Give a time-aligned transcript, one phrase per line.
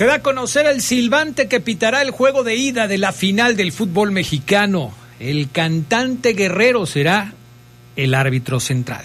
[0.00, 3.54] Se da a conocer el silbante que pitará el juego de ida de la final
[3.54, 4.94] del fútbol mexicano.
[5.18, 7.34] El cantante guerrero será
[7.96, 9.04] el árbitro central.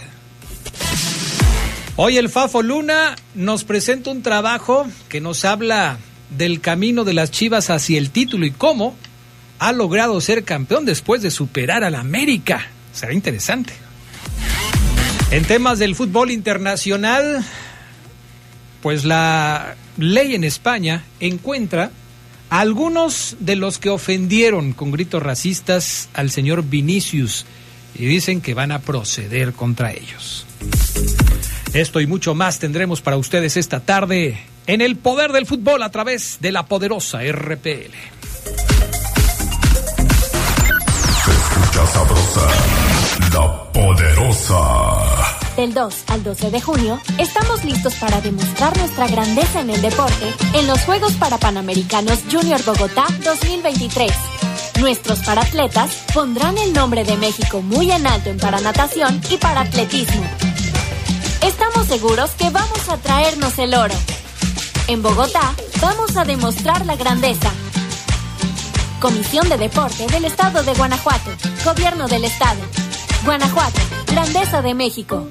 [1.98, 5.98] Hoy el Fafo Luna nos presenta un trabajo que nos habla
[6.30, 8.96] del camino de las Chivas hacia el título y cómo
[9.60, 12.68] ha logrado ser campeón después de superar al América.
[12.94, 13.74] Será interesante.
[15.30, 17.44] En temas del fútbol internacional,
[18.82, 21.92] pues la ley en España encuentra
[22.50, 27.46] a algunos de los que ofendieron con gritos racistas al señor Vinicius
[27.98, 30.46] y dicen que van a proceder contra ellos.
[31.74, 35.92] Esto y mucho más tendremos para ustedes esta tarde en el poder del fútbol a
[35.92, 37.92] través de la poderosa RPL.
[41.24, 42.48] Se escucha sabrosa,
[43.34, 45.35] la poderosa.
[45.56, 50.34] Del 2 al 12 de junio, estamos listos para demostrar nuestra grandeza en el deporte
[50.54, 54.12] en los Juegos para Panamericanos Junior Bogotá 2023.
[54.82, 60.24] Nuestros paratletas pondrán el nombre de México muy en alto en paranatación y para atletismo.
[61.42, 63.96] Estamos seguros que vamos a traernos el oro.
[64.90, 67.50] En Bogotá vamos a demostrar la grandeza.
[69.00, 71.32] Comisión de Deporte del Estado de Guanajuato.
[71.64, 72.60] Gobierno del Estado.
[73.24, 74.05] Guanajuato.
[74.16, 75.28] Grandeza de México.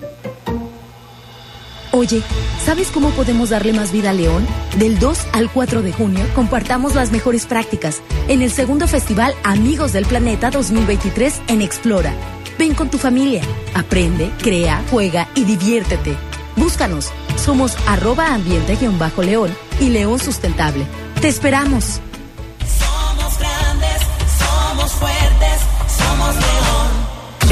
[1.91, 2.21] Oye,
[2.67, 4.47] ¿sabes cómo podemos darle más vida a León?
[4.77, 9.95] Del 2 al 4 de junio compartamos las mejores prácticas en el segundo festival Amigos
[9.95, 12.13] del Planeta 2023 en Explora.
[12.59, 13.41] Ven con tu familia,
[13.75, 16.15] aprende, crea, juega y diviértete.
[16.57, 17.11] Búscanos,
[17.43, 20.85] somos arroba ambiente-león y León Sustentable.
[21.23, 22.03] Te esperamos.
[22.69, 24.03] Somos grandes,
[24.39, 25.34] somos fuertes.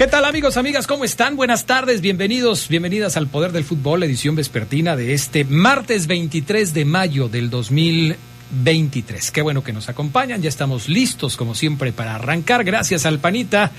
[0.00, 0.86] ¿Qué tal amigos, amigas?
[0.86, 1.36] ¿Cómo están?
[1.36, 6.86] Buenas tardes, bienvenidos, bienvenidas al Poder del Fútbol, edición vespertina de este martes 23 de
[6.86, 9.30] mayo del 2023.
[9.30, 12.64] Qué bueno que nos acompañan, ya estamos listos como siempre para arrancar.
[12.64, 13.72] Gracias al Panita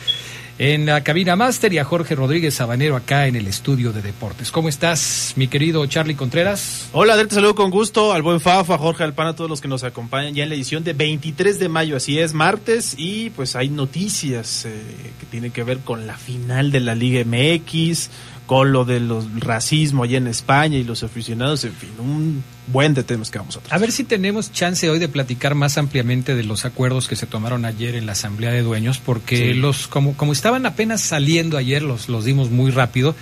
[0.58, 4.52] en la cabina máster y a Jorge Rodríguez Sabanero acá en el estudio de deportes.
[4.52, 6.90] ¿Cómo estás, mi querido Charlie Contreras?
[6.94, 9.68] Hola, Adel, saludo con gusto al buen Fafa, a Jorge Alpana, a todos los que
[9.68, 13.56] nos acompañan ya en la edición de 23 de mayo, así es, martes, y pues
[13.56, 14.72] hay noticias eh,
[15.20, 18.10] que tienen que ver con la final de la Liga MX,
[18.46, 19.10] con lo del
[19.40, 23.56] racismo allá en España y los aficionados, en fin, un buen de temas que vamos
[23.58, 23.78] a tratar.
[23.78, 27.26] A ver si tenemos chance hoy de platicar más ampliamente de los acuerdos que se
[27.28, 29.54] tomaron ayer en la Asamblea de Dueños, porque Sí.
[29.54, 33.16] los como, como estaban apenas saliendo ayer, los, los dimos muy rápido.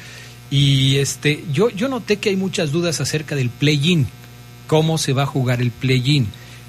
[0.52, 4.08] Y este, yo, yo noté que hay muchas dudas acerca del play-in,
[4.68, 6.28] cómo se va a jugar el play-in,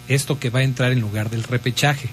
[0.09, 2.11] esto que va a entrar en lugar del repechaje.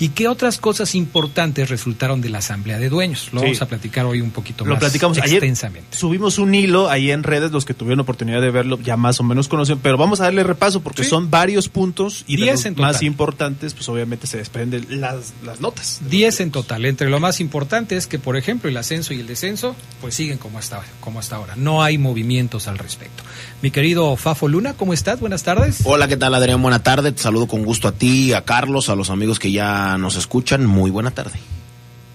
[0.00, 3.28] ¿Y qué otras cosas importantes resultaron de la Asamblea de Dueños?
[3.32, 3.46] Lo Sí.
[3.46, 5.34] vamos a platicar hoy un poquito Lo más platicamos ayer.
[5.34, 5.94] extensamente.
[5.96, 9.24] Subimos un hilo ahí en redes, los que tuvieron oportunidad de verlo ya más o
[9.24, 11.10] menos conocen, pero vamos a darle repaso porque Sí.
[11.10, 12.92] son varios puntos y de Diez los en total.
[12.94, 16.00] más importantes, pues obviamente se desprenden las, las notas.
[16.08, 16.86] 10 en total.
[16.86, 20.38] Entre lo más importante es que, por ejemplo, el ascenso y el descenso, pues siguen
[20.38, 21.56] como hasta, como hasta ahora.
[21.56, 23.22] No hay movimientos al respecto.
[23.60, 25.20] Mi querido Fafo Luna, ¿cómo estás?
[25.20, 25.80] Buenas tardes.
[25.84, 26.62] Hola, ¿qué tal Adrián?
[26.62, 27.12] Buena tarde.
[27.12, 30.66] Te saludo con gusto a ti, a Carlos, a los amigos que ya nos escuchan.
[30.66, 31.38] Muy buena tarde.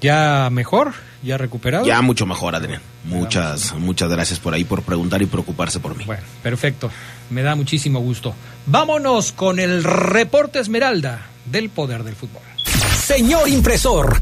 [0.02, 0.94] ¿Ya mejor?
[1.24, 1.86] ¿Ya recuperado?
[1.86, 2.82] Ya mucho mejor, Adrián.
[3.06, 6.04] Muchas, muchas gracias por ahí, por preguntar y preocuparse por mí.
[6.06, 6.92] Bueno, perfecto.
[7.30, 8.36] Me da muchísimo gusto.
[8.68, 12.42] Vámonos con el reporte Esmeralda del poder del fútbol.
[13.06, 14.22] Señor impresor.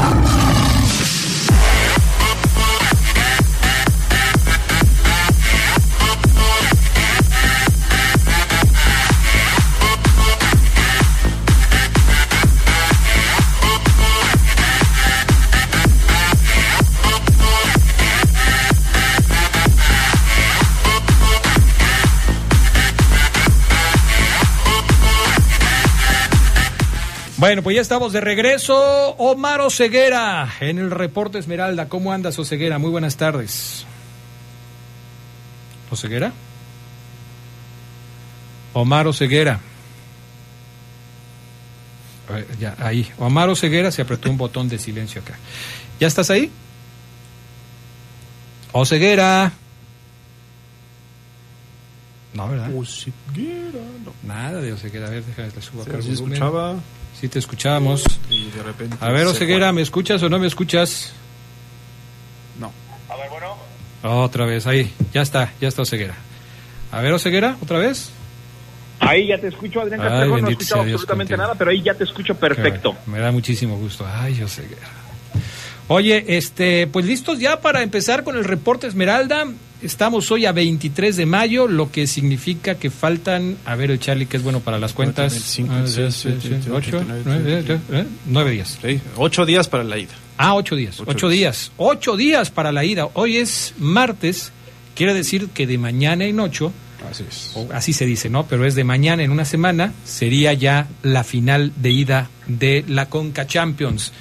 [27.51, 28.77] Bueno, pues ya estamos de regreso.
[29.17, 31.89] Omar Oseguera en el reporte Esmeralda.
[31.89, 32.77] ¿Cómo andas, Oseguera?
[32.77, 33.85] Muy buenas tardes.
[35.89, 36.31] ¿Oseguera?
[38.71, 39.59] Omar Oseguera.
[42.57, 43.11] Ya, ahí.
[43.19, 45.33] Omar Oseguera se apretó un botón de silencio acá.
[45.99, 46.49] ¿Ya estás ahí?
[48.71, 49.51] Oseguera.
[52.33, 52.73] No, ¿verdad?
[52.73, 54.13] Oseguera, no.
[54.23, 55.07] Nada de Oseguera.
[55.07, 56.31] A ver, déjame te subo acá el Sí, volumen.
[56.35, 56.75] escuchaba
[57.21, 58.03] Sí te escuchábamos.
[58.31, 58.97] y de repente.
[58.99, 59.73] A ver, se Oseguera, fue.
[59.73, 61.13] ¿me escuchas o no me escuchas?
[62.59, 62.73] No.
[64.03, 64.91] Otra vez, ahí.
[65.13, 66.15] Ya está, ya está Oseguera.
[66.91, 68.09] A ver, Oseguera, otra vez.
[68.99, 70.37] Ahí ya te escucho, Adrián Castrejo.
[70.39, 71.37] No he escuchado absolutamente contigo.
[71.43, 72.93] nada, pero ahí ya te escucho perfecto.
[72.93, 74.05] Bueno, Me da muchísimo gusto.
[74.11, 74.87] Ay, Oseguera.
[75.93, 79.45] Oye, este, pues listos ya para empezar con el reporte Esmeralda.
[79.81, 84.25] Estamos hoy a 23 de mayo, lo que significa que faltan, a ver el Charlie
[84.25, 87.05] que es bueno para las cuentas, 25, Ah, seis, sí, sí, siete, sí, ocho, ocho,
[87.05, 88.79] nueve, nueve, diez, eh, nueve días.
[88.81, 90.13] Sí, ocho días para la ida.
[90.37, 91.73] Ah, ocho días, Ocho ocho, días.
[91.75, 93.09] Ocho días para la ida.
[93.15, 94.53] Hoy es martes,
[94.95, 96.71] quiere decir que de mañana en ocho,
[97.09, 97.51] Así es.
[97.53, 98.45] o así se dice, ¿no?
[98.47, 103.09] Pero es de mañana en una semana, sería ya la final de ida de la
[103.09, 104.13] Conca Champions.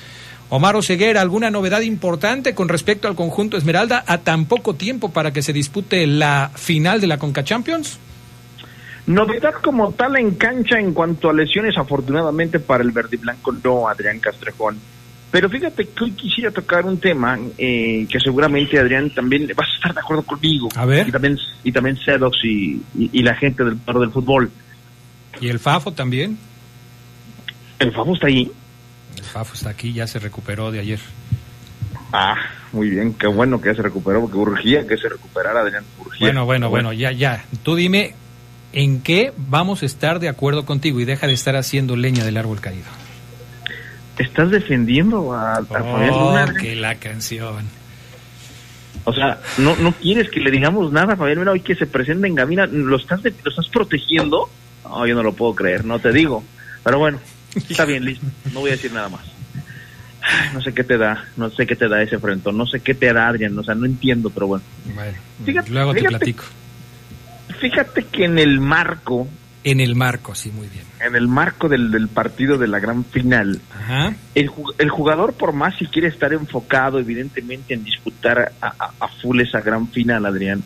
[0.50, 5.32] Omar Oseguera, ¿alguna novedad importante con respecto al conjunto Esmeralda a tan poco tiempo para
[5.32, 8.00] que se dispute la final de la Conca Champions?
[9.06, 13.52] Novedad como tal en cancha en cuanto a lesiones, afortunadamente para el verde y blanco,
[13.62, 14.76] no, Adrián Castrejón.
[15.30, 19.76] Pero fíjate que hoy quisiera tocar un tema eh, que seguramente Adrián también vas a
[19.76, 20.68] estar de acuerdo conmigo.
[20.74, 21.06] A ver.
[21.06, 24.50] Y también, y también Sedox y, y, y la gente del paro del fútbol.
[25.40, 26.36] Y el Fafo también.
[27.78, 28.50] El Fafo está ahí.
[29.16, 30.98] El Fafo está aquí, ya se recuperó de ayer.
[32.12, 32.34] Ah,
[32.72, 35.84] muy bien, qué bueno que ya se recuperó, porque urgía que se recuperara, Adrián.
[36.04, 36.26] Urgía.
[36.26, 37.44] Bueno, bueno, bueno, ya, ya.
[37.62, 38.14] Tú dime
[38.72, 42.36] en qué vamos a estar de acuerdo contigo y deja de estar haciendo leña del
[42.36, 42.86] árbol caído.
[44.18, 46.42] ¿Estás defendiendo a, a Fabián Oh, Luna?
[46.44, 46.56] Adrián?
[46.62, 47.64] que la canción.
[49.04, 51.86] O sea, no, no quieres que le digamos nada a Fabián Luna hoy que se
[51.86, 52.66] presenta en Gavina.
[52.66, 54.50] ¿Lo estás, de- ¿Lo estás protegiendo?
[54.84, 56.42] No, yo no lo puedo creer, no te digo.
[56.84, 57.18] Pero bueno,
[57.54, 58.26] está bien, listo.
[58.52, 59.22] No voy a decir nada más.
[60.52, 62.94] No sé qué te da, no sé qué te da ese frente, no sé qué
[62.94, 64.64] te da Adrián, o sea, no entiendo, pero bueno.
[64.94, 66.16] Bueno, Fíjate- luego te fíjate.
[66.18, 66.44] platico.
[67.58, 69.26] Fíjate que en el marco,
[69.64, 70.84] En el marco, sí, muy bien.
[71.00, 74.14] en el marco del, del partido de la gran final, Ajá.
[74.34, 78.90] el, ju- el jugador, por más si quiere estar enfocado, evidentemente, en disputar a, a-
[79.00, 80.62] a full esa gran final, Adrián,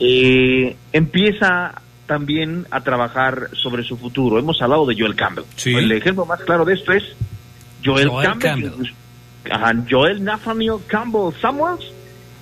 [0.00, 1.72] eh, empieza
[2.06, 4.38] también a trabajar sobre su futuro.
[4.38, 5.44] Hemos hablado de Joel Campbell.
[5.56, 5.74] Sí.
[5.74, 7.04] El ejemplo más claro de esto es
[7.84, 8.70] Joel, Joel Campbell.
[8.70, 8.92] Campbell.
[9.50, 11.84] ajá, Joel Nathaniel Campbell Samuels,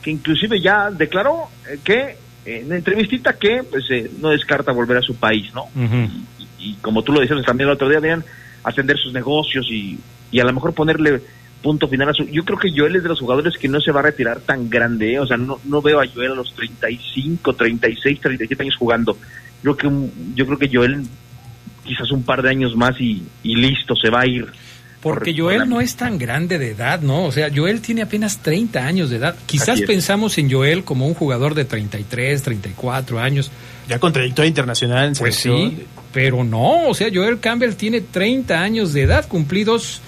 [0.03, 4.97] que inclusive ya declaró eh, que en una entrevistita que pues eh, no descarta volver
[4.97, 5.67] a su país, ¿no?
[5.77, 8.25] Y, y como tú lo decías también el otro día, Adrián,
[8.65, 9.99] atender sus negocios y,
[10.31, 11.23] y a lo mejor ponerle
[11.63, 12.25] punto final a su...
[12.25, 14.71] Yo creo que Joel es de los jugadores que no se va a retirar tan
[14.71, 15.21] grande, ¿eh?
[15.21, 19.17] o sea, no, no veo a Joel a los 35, 36, 37 años jugando.
[19.63, 21.05] Yo, creo que, yo creo que Joel
[21.85, 24.47] quizás un par de años más y, y listo, se va a ir.
[25.01, 27.25] Porque Por- Joel por no es tan grande de edad, ¿no?
[27.25, 29.35] O sea, Joel tiene apenas 30 años de edad.
[29.47, 33.51] Quizás pensamos en Joel como un jugador de 33, 34 años.
[33.89, 38.61] Ya con trayectoria internacional en Pues sí, pero no, o sea, Joel Campbell tiene 30
[38.61, 40.01] años de edad cumplidos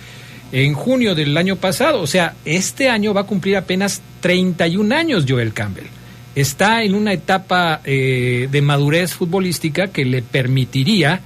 [0.53, 2.01] en junio del año pasado.
[2.03, 5.87] O sea, este año va a cumplir apenas 31 años Joel Campbell.
[6.35, 11.21] Está en una etapa eh, de madurez futbolística que le permitiría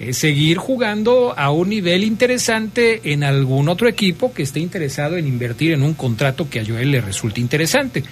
[0.00, 5.28] eh, seguir jugando a un nivel interesante en algún otro equipo que esté interesado en
[5.28, 8.02] invertir en un contrato que a Joel le resulte interesante.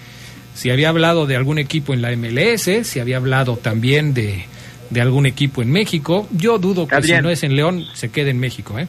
[0.54, 4.44] Si había hablado de algún equipo en la MLS, si había hablado también de,
[4.90, 7.18] de algún equipo en México, yo dudo que Adrián.
[7.18, 8.78] si no es en León, se quede en México.
[8.78, 8.87] ¿eh?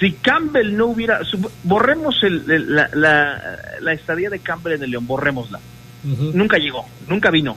[0.00, 1.20] Si Campbell no hubiera...
[1.64, 3.42] Borremos el- el- la, la-
[3.80, 5.60] la estadía de Campbell en el León, borrémosla.
[6.04, 7.56] Nunca llegó, nunca vino.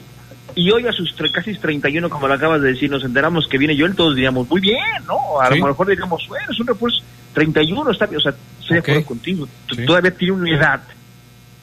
[0.55, 3.77] Y hoy a sus casi 31, como lo acabas de decir, nos enteramos que viene
[3.77, 5.39] Joel, todos diríamos, muy bien, ¿no?
[5.39, 5.59] A Sí.
[5.59, 7.01] lo mejor diríamos, bueno, es un refuerzo,
[7.33, 9.47] 31 está bien, o sea, estoy de acuerdo contigo.
[9.73, 9.85] Sí.
[9.85, 10.81] Todavía tiene una edad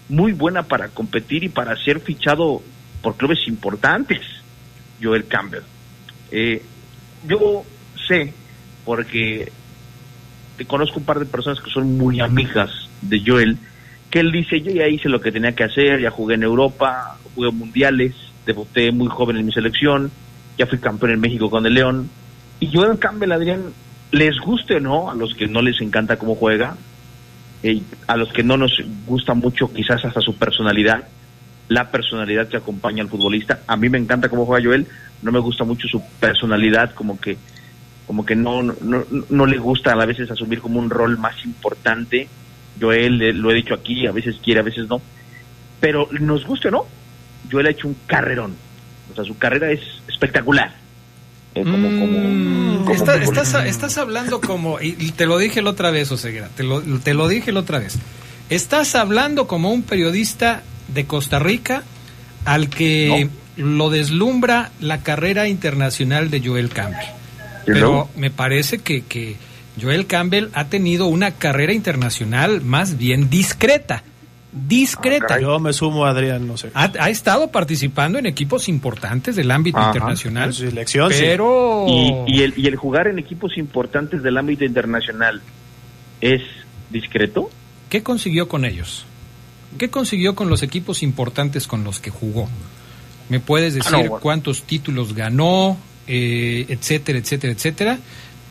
[0.09, 2.63] muy buena para competir y para ser fichado
[3.03, 4.21] por clubes importantes,
[5.03, 5.63] Joel Campbell.
[6.31, 6.63] Eh,
[7.27, 7.65] yo
[8.07, 8.33] sé,
[8.87, 9.53] porque
[10.57, 12.71] te conozco un par de personas que son muy amigas
[13.03, 13.59] de Joel,
[14.11, 17.19] que él dice, yo ya hice lo que tenía que hacer, ya jugué en Europa,
[17.35, 18.15] jugué mundiales,
[18.47, 20.11] debuté muy joven en mi selección,
[20.57, 22.09] ya fui campeón en México con el León.
[22.61, 23.73] Y Joel Campbell, Adrián,
[24.11, 26.77] les guste o no, a los que no les encanta cómo juega,
[27.63, 31.07] eh, a los que no nos gusta mucho quizás hasta su personalidad,
[31.69, 33.61] la personalidad que acompaña al futbolista.
[33.67, 34.87] A mí me encanta cómo juega Joel,
[35.23, 37.37] no me gusta mucho su personalidad, como que
[38.07, 42.27] como que no, no, no, le gusta a veces asumir como un rol más importante.
[42.81, 45.01] Joel, eh, lo he dicho aquí, a veces quiere, a veces no.
[45.81, 46.87] Pero nos guste o no,
[47.51, 48.55] Joel ha hecho un carrerón.
[49.11, 50.75] O sea, su carrera es espectacular.
[51.55, 55.91] Eh, como, Mm, como está- estás, estás hablando como, y te lo dije la otra
[55.91, 57.99] vez, Oseguera, te lo, te lo dije la otra vez.
[58.51, 61.83] Estás hablando como un periodista de Costa Rica
[62.45, 67.09] al que lo deslumbra la carrera internacional de Joel Campbell.
[67.63, 68.11] ¿Y Pero luego?
[68.17, 69.37] me parece que, que
[69.81, 74.03] Joel Campbell ha tenido una carrera internacional más bien discreta.
[74.51, 75.39] Discreta.
[75.41, 76.71] Yo me sumo a Adrián, no sé.
[76.75, 79.89] ha, ha estado participando en equipos importantes del ámbito Ajá.
[79.89, 80.55] internacional.
[80.55, 81.19] Selección, sí.
[81.21, 85.43] pero Y, y el, y el jugar en equipos importantes del ámbito internacional
[86.21, 86.43] es
[86.91, 87.51] discreto.
[87.91, 89.05] ¿qué consiguió con ellos?
[89.79, 92.49] ¿Qué consiguió con los equipos importantes con los que jugó?
[93.29, 94.19] ¿Me puedes decir Ah, no, bueno.
[94.21, 97.99] cuántos títulos ganó, eh, etcétera, etcétera, etcétera?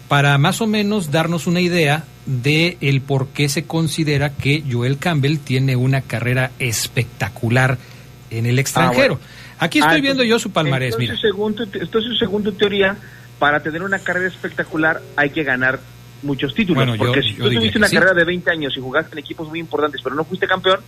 [0.08, 4.98] Para más o menos darnos una idea de el por qué se considera que Joel
[5.00, 7.78] Campbell tiene una carrera espectacular
[8.30, 9.16] en el extranjero.
[9.16, 9.30] bueno.
[9.60, 11.14] Aquí estoy Ah, viendo entonces- yo su palmarés, mira.
[11.14, 12.96] entonces, Según tu, entonces, según tu teoría,
[13.40, 15.80] para tener una carrera espectacular hay que ganar
[16.24, 16.78] muchos títulos.
[16.86, 17.96] Bueno, yo- porque si yo tú diría tuviste una sí.
[17.96, 20.80] carrera de 20 años y jugaste en equipos muy importantes, pero no fuiste campeón,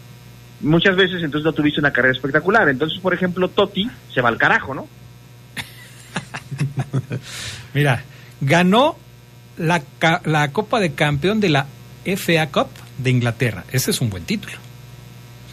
[0.62, 2.70] muchas veces entonces no tuviste una carrera espectacular.
[2.70, 4.88] Entonces, por ejemplo, Totti se va al carajo, ¿no?
[7.74, 8.04] Mira,
[8.42, 8.98] ganó
[9.60, 9.84] la,
[10.26, 11.68] la Copa de Campeón de la
[12.06, 13.64] FA Cup de Inglaterra.
[13.72, 14.56] Ese es un buen título.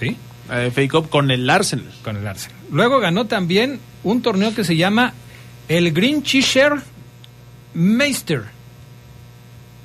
[0.00, 0.16] ¿Sí?
[0.50, 1.92] Eh, Fake Up con el Arsenal.
[2.02, 2.56] Con el Arsenal.
[2.70, 5.12] Luego ganó también un torneo que se llama
[5.68, 6.72] el Grinchischer
[7.74, 8.44] Meister.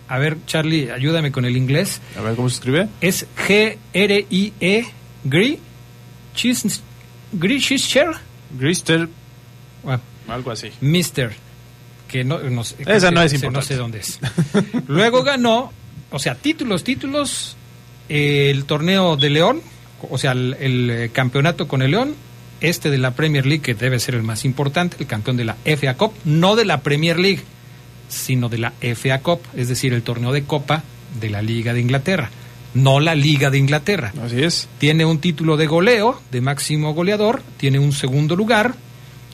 [0.08, 2.02] A ver, Charlie, ayúdame con el inglés.
[2.18, 2.88] A ver cómo se escribe.
[3.00, 4.86] Es G-R-I-E,
[5.24, 5.60] Gri,
[6.36, 6.82] Chis-
[7.34, 8.08] Grinchischer,
[8.60, 9.08] Grister,
[9.84, 10.70] bueno, algo así.
[10.82, 11.32] Mister,
[12.12, 13.60] que no, no sé, Esa no es importante.
[13.60, 14.20] No sé dónde es.
[14.88, 15.72] Luego ganó,
[16.12, 17.56] o sea, títulos, títulos,
[18.10, 19.62] eh, el torneo de León,
[20.10, 22.16] o sea, el, el, eh, campeonato con el León,
[22.60, 25.56] este de la Premier League, que debe ser el más importante, el campeón de la
[25.64, 27.44] FA Cup, no de la Premier League,
[28.10, 30.84] sino de la FA Cup, es decir, el torneo de Copa
[31.20, 32.30] de la Liga de Inglaterra,
[32.74, 34.14] no la Liga de Inglaterra.
[34.22, 34.68] Así es.
[34.80, 38.76] Tiene un título de goleo, de máximo goleador, tiene un segundo lugar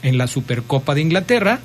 [0.03, 1.59] en la Supercopa de Inglaterra,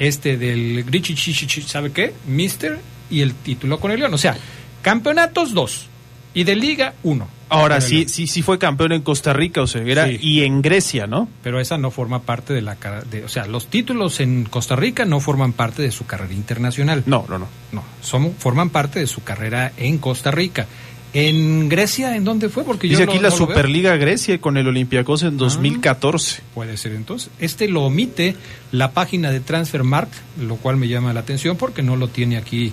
[0.00, 2.12] este del Grichichichichi, ¿sabe qué?
[2.26, 4.14] Mister, y el título con el León.
[4.14, 4.36] O sea,
[4.82, 5.86] campeonatos dos,
[6.34, 7.28] y de liga uno.
[7.52, 10.18] Ahora sí, sí, sí fue campeón en Costa Rica, o Ceguera, Sí.
[10.20, 11.28] y en Grecia, ¿no?
[11.42, 12.76] Pero esa no forma parte de la...
[13.10, 17.02] De, o sea, los títulos en Costa Rica no forman parte de su carrera internacional.
[17.06, 17.48] No, no, no.
[17.72, 20.68] No, son, forman parte de su carrera en Costa Rica.
[21.12, 22.62] ¿En Grecia en dónde fue?
[22.64, 23.36] Porque Dice yo no- aquí la no.
[23.36, 26.42] Superliga Grecia con el Olympiacos en 2014.
[26.54, 27.30] Puede ser entonces.
[27.40, 28.36] Este lo omite
[28.70, 32.72] la página de Transfermarkt, lo cual me llama la atención porque no lo tiene aquí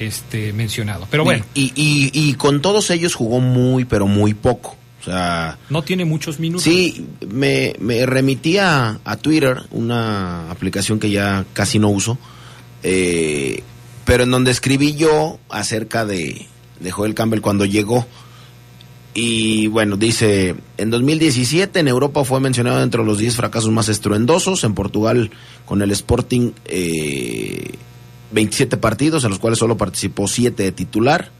[0.00, 1.06] este mencionado.
[1.10, 4.76] Pero bueno, Y, y, y con todos ellos jugó muy, pero muy poco.
[5.00, 6.64] O sea, no tiene muchos minutos.
[6.64, 12.18] sí, me, me remitía a Twitter, una aplicación que ya casi no uso,
[12.82, 13.62] eh,
[14.04, 16.46] pero en donde escribí yo acerca de,
[16.80, 18.06] de Joel Campbell cuando llegó.
[19.18, 24.62] Y bueno, dice, en 2017 en Europa fue mencionado entre los 10 fracasos más estruendosos,
[24.62, 25.30] en Portugal
[25.64, 27.70] con el Sporting eh,
[28.32, 31.30] 27 partidos, en los cuales solo participó 7 de titular.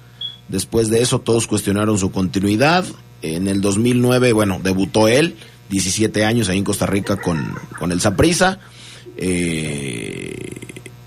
[0.49, 2.87] Después de eso todos cuestionaron su continuidad.
[3.21, 5.37] En el 2009, bueno, debutó él,
[5.69, 8.59] 17 años ahí en Costa Rica con, con el Saprissa.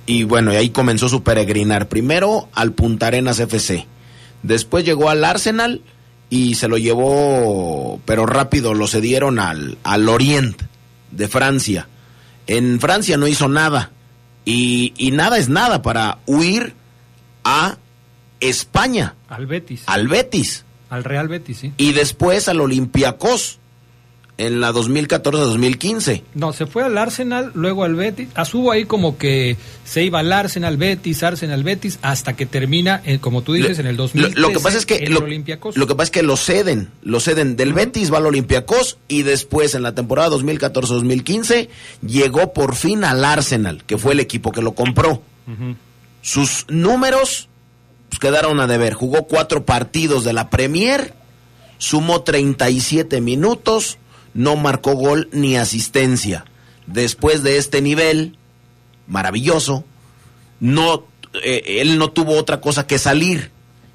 [0.05, 1.89] y bueno, y ahí comenzó su peregrinar.
[1.89, 3.87] Primero al Punta Arenas FC.
[4.43, 5.81] Después llegó al Arsenal
[6.29, 10.61] y se lo llevó, pero rápido lo cedieron al, al Orient
[11.11, 11.87] de Francia.
[12.47, 13.91] En Francia no hizo nada.
[14.45, 16.73] Y, y nada es nada para huir
[17.43, 17.77] a
[18.39, 19.15] España.
[19.27, 19.83] Al Betis.
[19.85, 20.65] Al Betis.
[20.89, 21.73] Al Real Betis, sí.
[21.77, 23.59] Y después al Olympiacos
[24.39, 26.23] en la 2014-2015.
[26.33, 28.29] No, se fue al Arsenal, luego al Betis.
[28.35, 33.19] Asubo ahí como que se iba al Arsenal, Betis, Arsenal, Betis, hasta que termina, eh,
[33.19, 34.39] como tú dices, en el 2013.
[34.39, 35.27] Lo, lo que pasa es que lo,
[35.75, 39.23] lo que pasa es que lo ceden, lo ceden del Betis va al Olympiacos y
[39.23, 41.67] después en la temporada 2014-2015
[42.07, 45.21] llegó por fin al Arsenal, que fue el equipo que lo compró.
[46.21, 47.49] Sus números
[48.07, 48.93] pues, quedaron a deber.
[48.93, 51.13] Jugó cuatro partidos de la Premier,
[51.77, 53.97] sumó 37 minutos,
[54.33, 56.45] no marcó gol ni asistencia.
[56.87, 58.37] Después de este nivel
[59.07, 59.83] maravilloso,
[60.59, 61.05] no,
[61.43, 63.51] eh, él no tuvo otra cosa que salir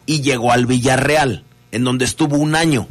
[0.07, 2.89] y llegó al Villarreal, en donde estuvo un año.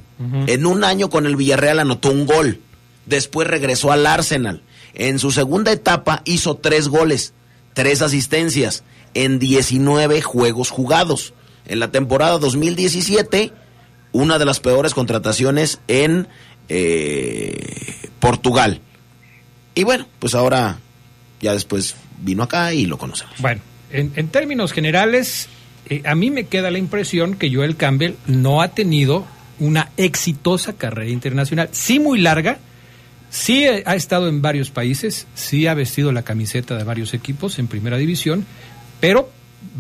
[0.48, 2.62] En un año con el Villarreal anotó un gol.
[3.06, 4.62] Después regresó al Arsenal.
[4.94, 7.34] En su segunda etapa hizo tres goles,
[7.74, 11.34] tres asistencias en 19 juegos jugados.
[11.66, 13.52] En la temporada 2017,
[14.14, 16.28] una de las peores contrataciones en
[16.70, 18.82] eh, Portugal.
[19.76, 20.80] Y bueno, pues ahora
[21.42, 23.36] ya después vino acá y lo conocemos.
[23.40, 25.50] Bueno, en, en términos generales,
[25.90, 29.26] eh, a mí me queda la impresión que Joel Campbell no ha tenido
[29.60, 31.70] una exitosa carrera internacional.
[31.72, 32.58] Sí muy larga,
[33.30, 37.60] sí eh, ha estado en varios países, sí ha vestido la camiseta de varios equipos
[37.60, 38.46] en primera división,
[39.00, 39.30] pero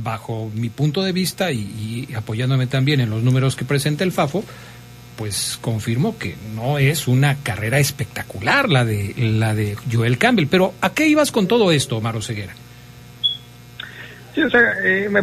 [0.01, 4.11] bajo mi punto de vista y, y apoyándome también en los números que presenta el
[4.11, 4.43] FAFO,
[5.15, 10.48] pues confirmo que no es una carrera espectacular la de la de Joel Campbell.
[10.50, 12.53] Pero ¿a qué ibas con todo esto, Maro Ceguera?
[14.33, 15.22] Sí, o sea, eh, me-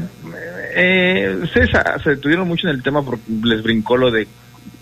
[0.76, 1.36] eh,
[1.74, 4.28] ah, se detuvieron mucho en el tema porque les brincó lo de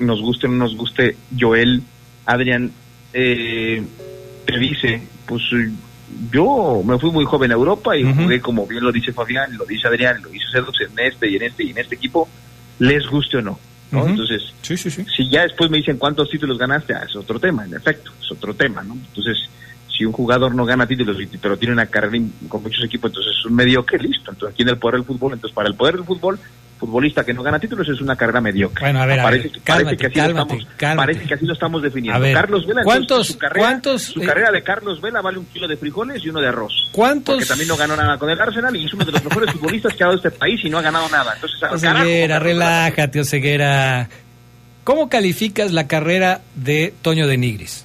[0.00, 1.82] nos guste o no nos guste Joel,
[2.26, 2.70] Adrián,
[3.14, 3.82] eh,
[4.44, 5.42] te dice, pues
[6.30, 9.64] yo me fui muy joven a Europa y jugué como bien lo dice Fabián, lo
[9.64, 12.28] dice Adrián, lo dice Cedux en este y en este y en este equipo,
[12.80, 13.59] les guste o no,
[13.90, 15.05] Entonces, Sí, sí, sí.
[15.16, 18.31] si ya después me dicen cuántos títulos ganaste, ah, es otro tema, en efecto, es
[18.31, 18.94] otro tema, ¿no?
[18.94, 19.48] Entonces,
[19.96, 23.44] si un jugador no gana títulos, pero tiene una carrera con muchos equipos, entonces es
[23.46, 24.31] un mediocre, listo.
[24.31, 26.38] Entonces, aquí en el poder del fútbol, entonces para el poder del fútbol,
[26.78, 28.80] futbolista que no gana títulos es una carrera mediocre.
[28.84, 31.24] Bueno, a ver, a parece, ver, que- cálmate, parece que así cálmate, lo estamos, parece
[31.26, 32.16] que así lo estamos definiendo.
[32.16, 35.38] A ver, Carlos Vela, ¿cuántos- su carrera, cuántos, su eh, carrera de Carlos Vela vale
[35.38, 36.72] un kilo de frijoles y uno de arroz.
[36.92, 39.50] ¿Cuántos- Porque también no ganó nada con el Arsenal y es uno de los mejores
[39.52, 41.34] futbolistas que ha dado este país y no ha ganado nada.
[41.34, 42.38] Entonces, carajo, Oseguera, Vela.
[42.38, 44.08] relájate, Oseguera.
[44.84, 47.84] ¿Cómo calificas la carrera de Toño de Nigris?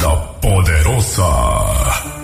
[0.01, 2.20] la poderosa.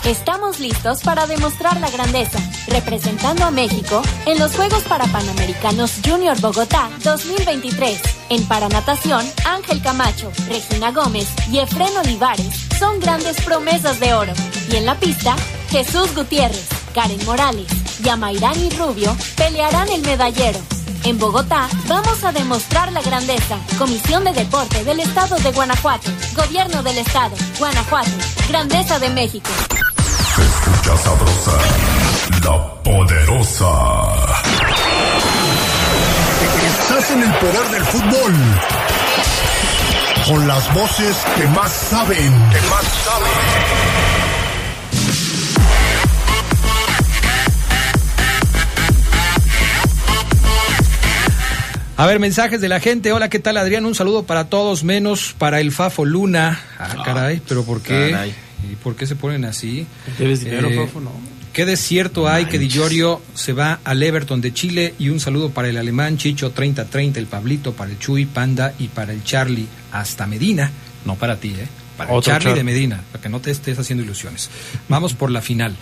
[0.04, 6.38] Estamos listos para demostrar la grandeza, representando a México en los Juegos para Panamericanos Junior
[6.42, 8.21] Bogotá 2023.
[8.32, 12.48] En paranatación, Ángel Camacho, Regina Gómez y Efren Olivares
[12.80, 14.32] son grandes promesas de oro.
[14.72, 15.36] Y en la pista,
[15.70, 16.66] Jesús Gutiérrez,
[16.96, 17.68] Karen Morales
[18.02, 20.60] y Amairani Rubio pelearán el medallero.
[21.04, 23.58] En Bogotá vamos a demostrar la grandeza.
[23.78, 26.10] Comisión de Deporte del Estado de Guanajuato.
[26.34, 27.36] Gobierno del Estado.
[27.60, 28.12] Guanajuato.
[28.48, 29.50] Grandeza de México.
[30.38, 31.58] Escucha sabrosa,
[32.46, 34.32] la poderosa.
[37.12, 38.34] En el poder del fútbol.
[40.28, 42.32] Con las voces que más saben.
[42.52, 44.42] Que más saben.
[51.98, 53.12] A ver, mensajes de la gente.
[53.12, 53.86] Hola, ¿qué tal, Adrián?
[53.86, 56.60] Un saludo para todos, menos para el Fafo Luna.
[56.80, 58.10] Ah, caray, pero ¿por qué?
[58.12, 58.34] caray.
[58.72, 59.86] ¿Y por qué se ponen así?
[60.18, 61.00] ¿Debes dinero, Eh, Fafo?
[61.00, 61.12] No.
[61.54, 64.94] ¿Qué desierto hay que Di Llorio se va al Everton de Chile?
[64.98, 68.88] Y un saludo para el alemán Chicho 3030, el Pablito, para el Chuy Panda y
[68.88, 70.72] para el Charlie hasta Medina.
[71.06, 71.68] No para ti, ¿eh?
[71.98, 74.50] Para el Charlie Char- de Medina, para que no te estés haciendo ilusiones.
[74.88, 75.76] Vamos por la final.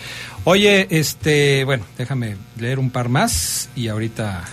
[0.44, 4.46] Oye, este, bueno, déjame leer un par más y ahorita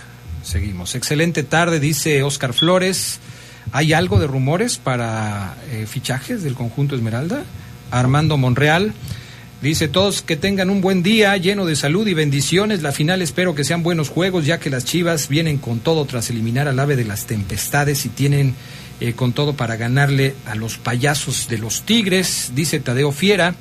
[0.43, 0.93] seguimos.
[0.93, 3.19] Excelente tarde, dice Oscar Flores.
[3.71, 7.43] ¿Hay algo de rumores para eh, fichajes del conjunto Esmeralda?
[7.89, 8.93] Armando Monreal.
[9.61, 12.83] Dice todos que tengan un buen día lleno de salud y bendiciones.
[12.83, 16.29] La final espero que sean buenos juegos ya que las Chivas vienen con todo tras
[16.29, 18.53] eliminar al ave de las tempestades y tienen
[18.99, 22.51] eh, con todo para ganarle a los payasos de los Tigres.
[22.53, 23.55] Dice Tadeo Fiera.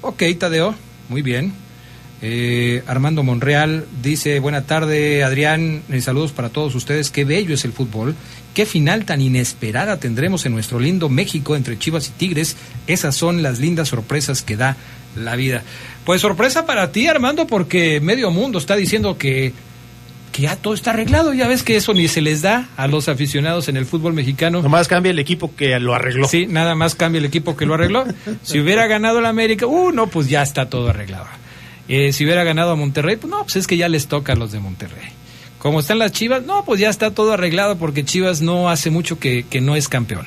[0.00, 0.74] Ok, Tadeo,
[1.10, 1.65] muy bien.
[2.22, 7.66] Eh, Armando Monreal dice, buena tarde Adrián, eh, saludos para todos ustedes, qué bello es
[7.66, 8.14] el fútbol,
[8.54, 13.42] qué final tan inesperada tendremos en nuestro lindo México entre Chivas y Tigres, esas son
[13.42, 14.76] las lindas sorpresas que da
[15.14, 15.62] la vida.
[16.06, 19.52] Pues sorpresa para ti Armando, porque medio mundo está diciendo que,
[20.32, 23.10] que ya todo está arreglado, ya ves que eso ni se les da a los
[23.10, 24.62] aficionados en el fútbol mexicano.
[24.62, 26.26] Nomás cambia el equipo que lo arregló.
[26.28, 28.06] Sí, nada más cambia el equipo que lo arregló.
[28.42, 31.26] Si hubiera ganado el América, uh, no, pues ya está todo arreglado.
[31.88, 34.36] Eh, si hubiera ganado a Monterrey, pues no, pues es que ya les toca a
[34.36, 35.08] los de Monterrey.
[35.58, 39.18] Como están las Chivas, no, pues ya está todo arreglado porque Chivas no hace mucho
[39.18, 40.26] que, que no es campeón.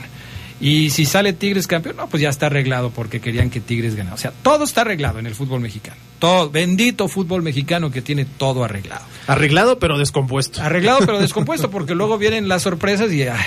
[0.61, 4.15] Y si sale Tigres campeón, no, pues ya está arreglado porque querían que Tigres ganara.
[4.15, 5.97] O sea, todo está arreglado en el fútbol mexicano.
[6.19, 9.05] Todo, bendito fútbol mexicano que tiene todo arreglado.
[9.27, 10.61] Arreglado pero descompuesto.
[10.61, 13.23] Arreglado pero descompuesto porque luego vienen las sorpresas y...
[13.23, 13.39] Ay.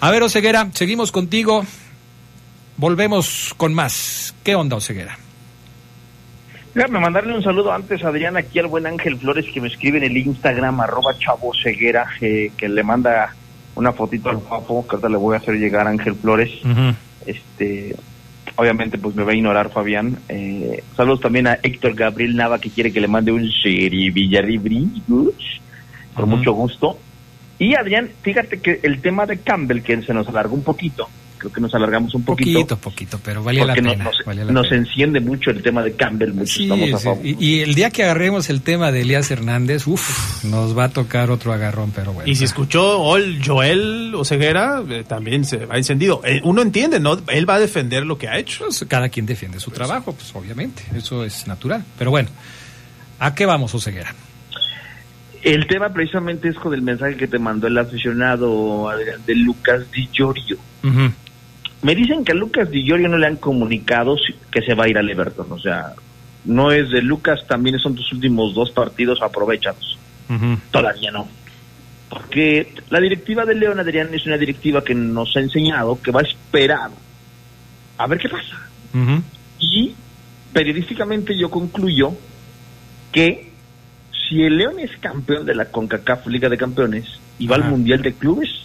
[0.00, 1.64] A ver, Oseguera, seguimos contigo.
[2.76, 4.34] Volvemos con más.
[4.42, 5.18] ¿Qué onda, Oseguera?
[6.74, 10.04] Déjame mandarle un saludo antes, Adrián, aquí al buen Ángel Flores que me escribe en
[10.04, 13.32] el Instagram, arroba chavoceguera, eh, que le manda
[13.76, 16.50] una fotito al papo, que ahorita le voy a hacer llegar a Ángel Flores.
[17.24, 17.94] Este,
[18.56, 20.18] obviamente, pues me va a ignorar Fabián.
[20.28, 25.02] Eh, saludos también a Héctor Gabriel Nava, que quiere que le mande un Villaribri,
[26.14, 26.98] con mucho gusto.
[27.56, 31.52] Y Adrián, fíjate que el tema de Campbell, que se nos alargó un poquito, creo
[31.52, 32.52] que nos alargamos un poquito.
[32.60, 33.94] Poquito, poquito, pero valía la pena.
[33.96, 34.82] nos, nos- valía la nos pena.
[34.82, 37.04] enciende mucho el tema de Campbell, muchos Sí, estamos a sí.
[37.04, 37.26] favor.
[37.26, 40.88] Y, y el día que agarremos el tema de Elías Hernández, uff, nos va a
[40.90, 42.30] tocar otro agarrón, pero bueno.
[42.30, 46.20] Y si escuchó Ol- Joel Oseguera, eh, también se va encendido.
[46.24, 47.18] Eh, uno entiende, ¿no?
[47.28, 48.64] Él va a defender lo que ha hecho.
[48.64, 51.84] Pues, cada quien defiende su trabajo, pues obviamente, eso es natural.
[51.98, 52.28] Pero bueno,
[53.18, 54.14] ¿a qué vamos, Oseguera?
[55.42, 59.82] El tema precisamente es con el mensaje que te mandó el aficionado Adrián de Lucas
[59.92, 60.56] Di Giorgio.
[61.84, 64.16] Me dicen que a Lucas Di Giorgio no le han comunicado
[64.50, 65.52] que se va a ir al Everton.
[65.52, 65.92] O sea,
[66.46, 69.98] no es de Lucas, también son tus últimos dos partidos aprovechados.
[70.70, 71.28] Todavía no.
[72.08, 76.20] Porque la directiva de León Adrián es una directiva que nos ha enseñado que va
[76.20, 76.90] a esperar
[77.98, 78.66] a ver qué pasa.
[79.58, 79.94] Y
[80.54, 82.14] periodísticamente yo concluyo
[83.12, 83.50] que
[84.26, 88.00] si el León es campeón de la CONCACAF Liga de Campeones y va al Mundial
[88.00, 88.64] de Clubes,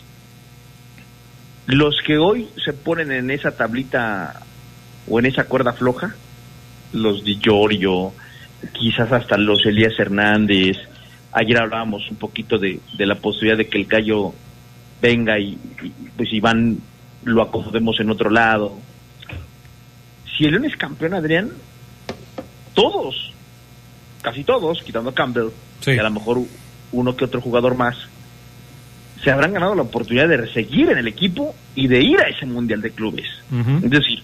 [1.69, 4.41] los que hoy se ponen en esa tablita
[5.07, 6.15] o en esa cuerda floja,
[6.93, 8.11] los Di Giorgio,
[8.73, 10.77] quizás hasta los Elías Hernández,
[11.31, 14.33] ayer hablábamos un poquito de, de la posibilidad de que el Gallo
[14.99, 16.79] venga y, y, pues Iván
[17.23, 18.75] lo acomodemos en otro lado.
[20.35, 21.51] Si el León es campeón, Adrián,
[22.73, 23.31] todos,
[24.23, 25.49] casi todos, quitando a Campbell,
[25.85, 26.39] y a lo mejor
[26.91, 27.95] uno que otro jugador más,
[29.23, 32.45] se habrán ganado la oportunidad de seguir en el equipo y de ir a ese
[32.45, 33.25] Mundial de Clubes.
[33.83, 34.23] Es decir,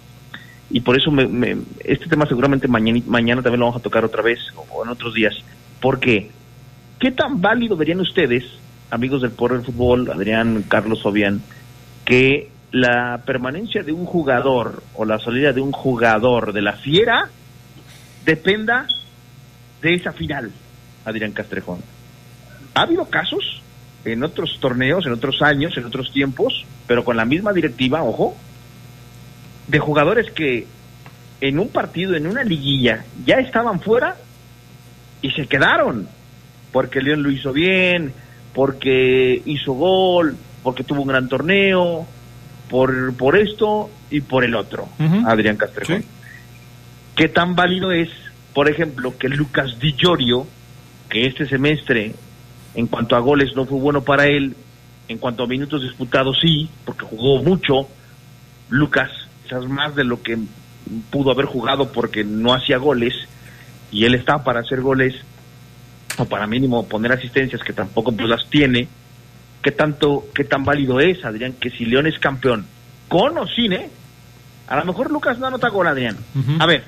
[0.69, 4.03] y por eso me, me- este tema seguramente mañana, mañana también lo vamos a tocar
[4.05, 4.39] otra vez
[4.71, 5.33] o en otros días.
[5.81, 6.31] Porque,
[6.99, 8.43] ¿qué tan válido verían ustedes,
[8.89, 11.41] amigos del Poder del Fútbol, Adrián, Carlos, Fabián,
[12.05, 17.29] que la permanencia de un jugador o la salida de un jugador de la fiera
[18.25, 18.87] dependa
[19.81, 20.51] de esa final,
[21.05, 21.79] Adrián Castrejón?
[22.73, 23.61] Ha habido casos
[24.05, 28.35] en otros torneos, en otros años, en otros tiempos, pero con la misma directiva, ojo,
[29.67, 30.67] de jugadores que
[31.41, 34.15] en un partido, en una liguilla, ya estaban fuera
[35.21, 36.07] y se quedaron.
[36.71, 38.13] Porque León lo hizo bien,
[38.53, 42.05] porque hizo gol, porque tuvo un gran torneo,
[42.69, 44.87] por, por esto y por el otro,
[45.25, 46.03] Adrián Castrejón.
[47.15, 48.09] ¿Qué tan válido es,
[48.53, 50.47] por ejemplo, que Lucas Di Giorgio,
[51.09, 52.13] que este semestre,
[52.75, 54.55] en cuanto a goles, no fue bueno para él,
[55.07, 57.87] en cuanto a minutos disputados, sí, porque jugó mucho,
[58.69, 59.09] Lucas,
[59.43, 60.37] quizás más de lo que
[61.09, 63.13] pudo haber jugado porque no hacía goles,
[63.91, 65.15] y él está para hacer goles,
[66.17, 68.87] o para mínimo poner asistencias que tampoco pues, las tiene,
[69.61, 72.65] ¿qué tanto, qué tan válido es, Adrián, que si León es campeón,
[73.07, 73.89] con o sin, eh?
[74.67, 76.17] A lo mejor Lucas no anota gol, Adrián.
[76.59, 76.83] A ver,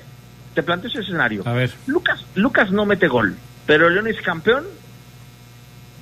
[0.54, 1.42] te planteo ese escenario.
[1.46, 1.70] A ver.
[1.86, 4.64] Lucas, Lucas no mete gol, pero León es campeón.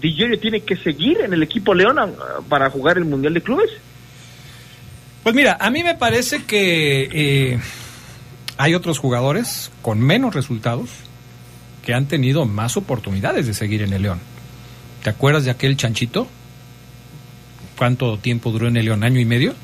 [0.01, 2.13] Di tiene que seguir en el equipo León ah,
[2.49, 3.71] para jugar el Mundial de Clubes.
[5.23, 7.59] Pues mira, a mí me parece que eh,
[8.59, 10.91] hay otros jugadores con menos resultados
[11.85, 14.21] que han tenido más oportunidades de seguir en el León.
[15.03, 16.29] ¿Te acuerdas de aquel chanchito?
[17.79, 19.05] ¿Cuánto tiempo duró en el León?
[19.05, 19.55] ¿Año y medio?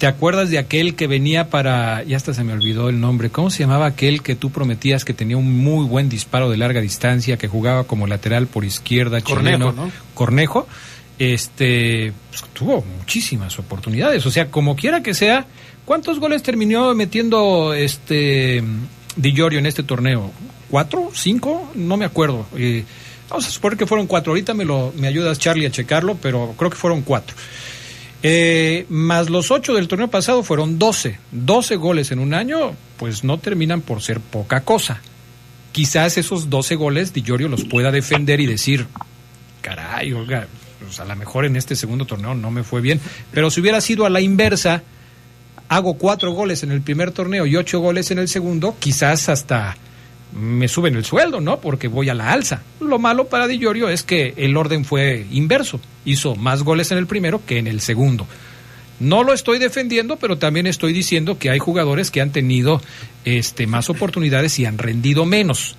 [0.00, 3.50] ¿Te acuerdas de aquel que venía para, ya hasta se me olvidó el nombre, ¿cómo
[3.50, 7.36] se llamaba aquel que tú prometías que tenía un muy buen disparo de larga distancia,
[7.36, 9.72] que jugaba como lateral por izquierda, Cornejo, chileno?
[9.72, 9.92] ¿no?
[10.14, 10.66] Cornejo,
[11.18, 15.44] este, pues, tuvo muchísimas oportunidades, o sea, como quiera que sea,
[15.84, 18.64] ¿cuántos goles terminó metiendo este
[19.16, 20.30] Di Giorgio en este torneo?
[20.70, 21.10] ¿Cuatro?
[21.12, 21.70] ¿Cinco?
[21.74, 22.46] No me acuerdo.
[22.56, 22.84] Eh,
[23.28, 24.32] vamos a suponer que fueron cuatro.
[24.32, 27.36] Ahorita me lo me ayudas Charlie a checarlo, pero creo que fueron cuatro.
[28.22, 31.18] Eh, más los ocho del torneo pasado fueron 12.
[31.32, 35.00] 12 goles en un año, pues no terminan por ser poca cosa.
[35.72, 38.86] Quizás esos 12 goles Di los pueda defender y decir,
[39.62, 40.12] caray,
[40.80, 43.00] pues a lo mejor en este segundo torneo no me fue bien.
[43.32, 44.82] Pero si hubiera sido a la inversa,
[45.68, 49.76] hago cuatro goles en el primer torneo y ocho goles en el segundo, quizás hasta
[50.32, 51.60] me suben el sueldo, ¿no?
[51.60, 52.62] Porque voy a la alza.
[52.80, 55.80] Lo malo para Di Giorgio es que el orden fue inverso.
[56.04, 58.26] Hizo más goles en el primero que en el segundo.
[59.00, 62.80] No lo estoy defendiendo, pero también estoy diciendo que hay jugadores que han tenido
[63.24, 65.76] este, más oportunidades y han rendido menos.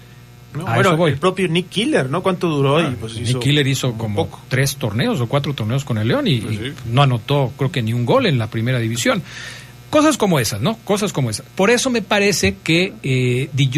[0.54, 1.12] No, A bueno, eso voy.
[1.12, 2.22] el propio Nick Killer, ¿no?
[2.24, 2.82] ¿Cuánto duró?
[2.82, 6.28] y pues Nick hizo Killer hizo como tres torneos o cuatro torneos con el León
[6.28, 9.22] y, Pues y no anotó, creo que ni un gol en la primera división.
[9.92, 10.78] Cosas como esas, ¿no?
[10.86, 11.46] Cosas como esas.
[11.54, 13.70] Por eso me parece que eh, Di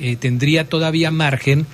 [0.00, 1.66] eh, tendría todavía margen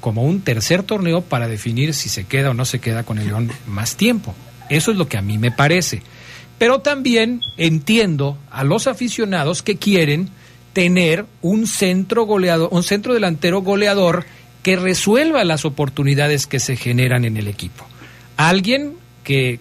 [0.00, 3.26] como un tercer torneo para definir si se queda o no se queda con el
[3.26, 4.36] León más tiempo.
[4.70, 6.02] Eso es lo que a mí me parece.
[6.58, 10.28] Pero también entiendo a los aficionados que quieren
[10.72, 14.26] tener un centro goleador, un centro delantero goleador
[14.62, 17.84] que resuelva las oportunidades que se generan en el equipo.
[18.36, 18.94] Alguien
[19.24, 19.58] que,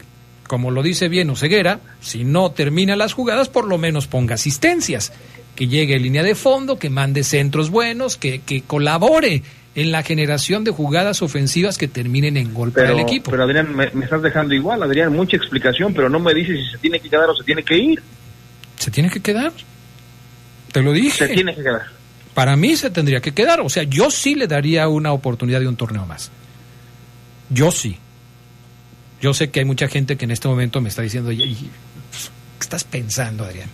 [0.53, 5.11] como lo dice bien Oseguera, si no termina las jugadas, por lo menos ponga asistencias,
[5.55, 9.41] que llegue en línea de fondo, que mande centros buenos, que, que colabore
[9.73, 13.31] en la generación de jugadas ofensivas que terminen en gol para Pero, el equipo.
[13.31, 16.71] pero Adrián, me, me estás dejando igual, Adrián, mucha explicación, pero no me dices si
[16.73, 18.03] se tiene que quedar o se tiene que ir.
[18.77, 19.51] ¿Se tiene que quedar?
[20.71, 21.29] Te lo dije.
[21.29, 21.81] Se tiene que quedar.
[22.35, 23.59] Para mí se tendría que quedar.
[23.61, 26.29] O sea, yo sí le daría una oportunidad de un torneo más.
[27.49, 27.97] Yo sí.
[29.23, 31.69] Yo sé que hay mucha gente que en este momento me está diciendo, "Oye, y,
[32.12, 33.69] pues, estás pensando, Adrián?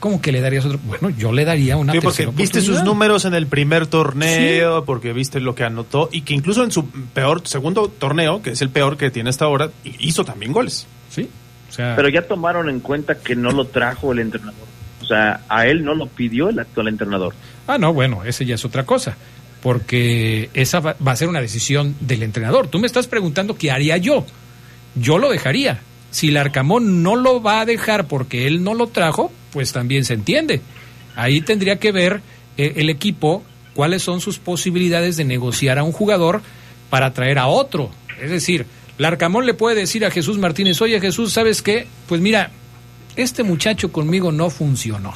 [0.00, 0.80] ¿Cómo que le darías otro?
[0.82, 4.84] Bueno, yo le daría una Sí, porque tercera viste sus números en el primer torneo,
[4.84, 8.62] porque viste lo que anotó y que incluso en su peor segundo torneo, que es
[8.62, 10.88] el peor que tiene hasta ahora, hizo también goles.
[11.08, 11.28] Sí,
[11.68, 14.66] o sea, Pero ya tomaron en cuenta que no lo trajo el entrenador.
[15.02, 17.32] O sea, a él no lo pidió el actual entrenador.
[17.68, 19.16] Ah, no, bueno, ese ya es otra cosa.
[19.62, 22.66] Porque esa va, va a ser una decisión del entrenador.
[22.66, 24.26] Tú me estás preguntando qué haría yo.
[24.94, 25.80] Yo lo dejaría.
[26.10, 30.04] Si el Arcamón no lo va a dejar porque él no lo trajo, pues también
[30.04, 30.60] se entiende.
[31.14, 32.20] Ahí tendría que ver
[32.56, 33.42] eh, el equipo
[33.74, 36.42] cuáles son sus posibilidades de negociar a un jugador
[36.88, 37.90] para traer a otro.
[38.20, 38.66] Es decir,
[38.98, 41.86] el Arcamón le puede decir a Jesús Martínez, oye Jesús, ¿sabes qué?
[42.08, 42.50] Pues mira,
[43.16, 45.14] este muchacho conmigo no funcionó.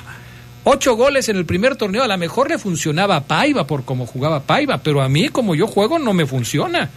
[0.66, 4.06] Ocho goles en el primer torneo, a lo mejor le funcionaba a Paiva por cómo
[4.06, 6.90] jugaba Paiva, pero a mí como yo juego no me funciona.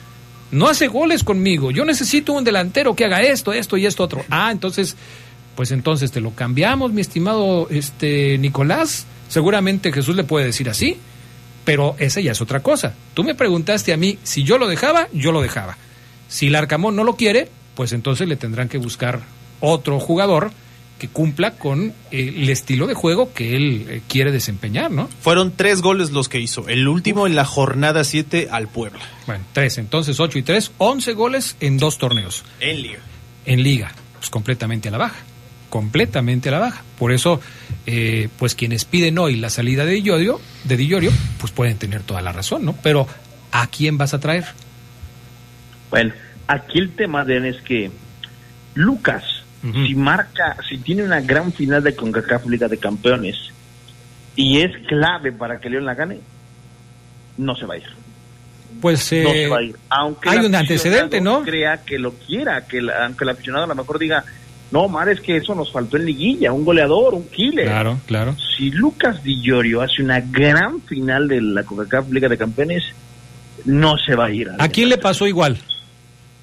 [0.52, 1.72] No hace goles conmigo.
[1.72, 4.24] Yo necesito un delantero que haga esto, esto y esto otro.
[4.30, 4.96] Ah, entonces,
[5.56, 9.06] pues entonces te lo cambiamos, mi estimado este Nicolás.
[9.28, 10.98] Seguramente Jesús le puede decir así,
[11.66, 12.94] pero esa ya es otra cosa.
[13.14, 15.78] Tú me preguntaste a mí si yo lo dejaba, yo lo dejaba.
[16.30, 19.22] Si el Arcamón no lo quiere, pues entonces le tendrán que buscar
[19.60, 20.52] otro jugador
[20.98, 25.08] que cumpla con eh, el estilo de juego que él eh, quiere desempeñar, ¿no?
[25.22, 26.68] Fueron tres goles los que hizo.
[26.68, 29.00] El último en la jornada 7 al Puebla.
[29.26, 32.44] Bueno, tres, entonces ocho y tres, once goles en dos torneos.
[32.60, 33.00] En liga.
[33.46, 35.20] En liga, pues completamente a la baja,
[35.70, 36.84] completamente a la baja.
[36.98, 37.40] Por eso,
[37.86, 42.22] eh, pues quienes piden hoy la salida de Dillorio, de Dillorio, pues pueden tener toda
[42.22, 42.76] la razón, ¿no?
[42.84, 43.08] Pero,
[43.52, 44.46] ¿a quién vas a traer?
[45.90, 46.14] Bueno,
[46.48, 47.92] aquí el tema de es que
[48.74, 49.24] Lucas,
[49.62, 53.36] si marca, si tiene una gran final de CONCACAF Liga de Campeones
[54.36, 56.20] y es clave para que León la gane,
[57.38, 57.84] no se va a ir.
[58.82, 59.76] Pues no eh, se va a ir.
[59.89, 61.41] Aunque hay un antecedente, ¿no?
[61.43, 64.24] crea que lo quiera, que la- aunque el aficionado a lo mejor diga,
[64.72, 67.65] no, Mar, es que eso nos faltó en liguilla, un goleador, un killer.
[67.65, 68.36] Claro, claro.
[68.58, 72.84] Si Lucas Di Llorio hace una gran final de la CONCACAF Liga de Campeones,
[73.65, 74.50] no se va a ir.
[74.60, 75.58] ¿A quién le pasó igual?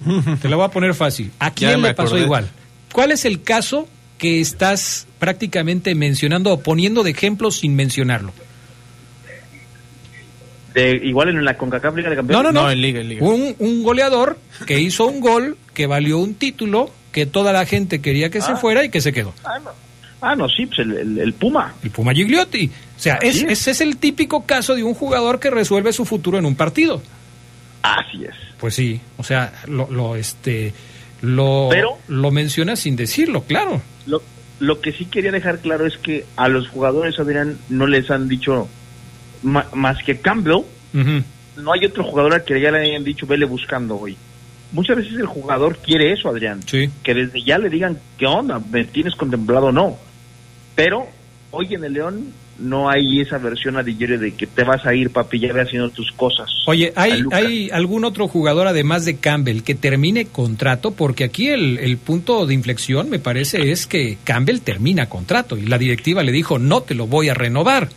[0.42, 1.30] Te lo voy a poner fácil.
[1.38, 2.24] ¿A quién le pasó acordé.
[2.24, 2.50] igual?
[2.94, 8.32] ¿Cuál es el caso que estás prácticamente mencionando o poniendo de ejemplo sin mencionarlo?
[10.74, 12.52] De, igual en la CONCACAF Liga de Campeones.
[12.52, 13.26] No, no, no.
[13.26, 18.00] Un, un goleador que hizo un gol, que valió un título, que toda la gente
[18.00, 18.56] quería que se Ah.
[18.56, 19.34] fuera y que se quedó.
[19.44, 19.70] Ah, no.
[20.20, 21.74] Ah, no, sí, pues el, el- el Puma.
[21.82, 22.70] El Puma Gigliotti.
[22.96, 23.50] O sea, es- Así es.
[23.60, 27.02] ese es el típico caso de un jugador que resuelve su futuro en un partido.
[27.82, 28.34] Así es.
[28.58, 30.72] Pues sí, o sea, lo, lo este,
[31.24, 33.80] lo, Pero- lo menciona sin decirlo, claro.
[34.06, 34.22] Lo,
[34.60, 38.28] lo que sí quería dejar claro es que a los jugadores, Adrián, no les han
[38.28, 38.68] dicho
[39.42, 40.62] ma- más que Campbell.
[40.92, 44.16] No hay otro jugador al que ya le hayan dicho, vele buscando hoy.
[44.72, 46.60] Muchas veces el jugador quiere eso, Adrián.
[47.02, 48.60] Que desde ya le digan, ¿qué onda?
[48.72, 49.96] ¿Me tienes contemplado o no?
[50.74, 51.06] Pero
[51.52, 54.94] hoy en el León no hay esa versión a Digerio de que te vas a
[54.94, 56.48] ir, papi, ya ve haciendo tus cosas.
[56.66, 57.22] Oye, ¿hay.
[57.32, 60.92] ¿hay algún otro jugador además de Campbell que termine contrato?
[60.92, 65.62] Porque aquí el, el punto de inflexión, me parece, es que Campbell termina contrato y
[65.62, 67.88] la directiva le dijo, no te lo voy a renovar.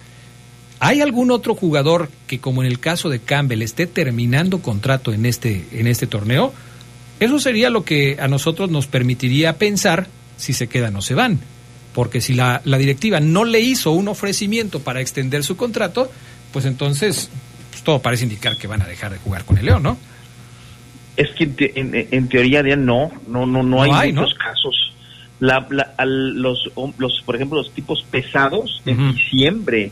[0.80, 5.26] ¿Hay algún otro jugador que, como en el caso de Campbell, esté terminando contrato en
[5.26, 6.54] este, en este torneo?
[7.20, 11.40] Eso sería lo que a nosotros nos permitiría pensar si se quedan o se van.
[11.98, 16.12] Porque si la, la directiva no le hizo un ofrecimiento para extender su contrato,
[16.54, 17.28] pues entonces
[17.72, 19.98] pues, todo parece indicar que van a dejar de jugar con el León, ¿no?
[21.16, 24.14] Es que en, te- en- en teoría Adrián, no, no, no, no No hay, hay,
[24.14, 24.22] ¿no?
[24.22, 24.94] muchos casos.
[25.40, 29.92] La, la- al- los, los, por ejemplo, los tipos pesados en diciembre,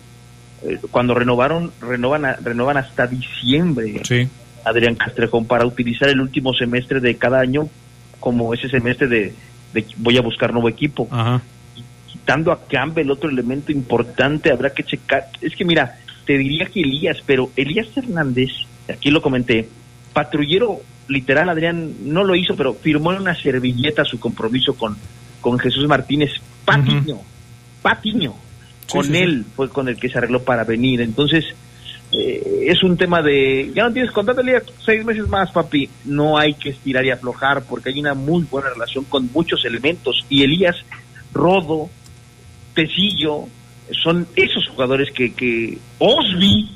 [0.61, 4.01] eh, cuando renovaron, renovan, a- renovan hasta diciembre.
[4.03, 4.27] Sí.
[4.63, 7.67] Adrián Castrejón para utilizar el último semestre de cada año
[8.19, 9.33] como ese semestre de,
[9.73, 11.07] de voy a buscar nuevo equipo.
[11.09, 11.41] Ajá.
[12.25, 15.27] Quitando a Campbell, otro elemento importante, habrá que checar.
[15.41, 18.49] Es que mira, te diría que Elías, pero Elías Hernández,
[18.89, 19.69] aquí lo comenté,
[20.11, 24.97] patrullero literal, Adrián no lo hizo, pero firmó en una servilleta su compromiso con,
[25.39, 26.31] con Jesús Martínez
[26.65, 27.19] Patiño.
[27.83, 28.33] Patiño.
[28.87, 29.17] Sí, Con sí, sí.
[29.19, 31.01] él fue con el que se arregló para venir.
[31.01, 31.45] Entonces,
[32.11, 35.87] eh, es un tema de, ya no tienes contrato, Elías, seis meses más, papi.
[36.05, 40.25] No hay que estirar y aflojar porque hay una muy buena relación con muchos elementos.
[40.27, 40.75] Y Elías,
[41.33, 41.91] Rodo,
[42.75, 43.45] Tecillo,
[44.03, 46.69] son esos jugadores que, que Osby,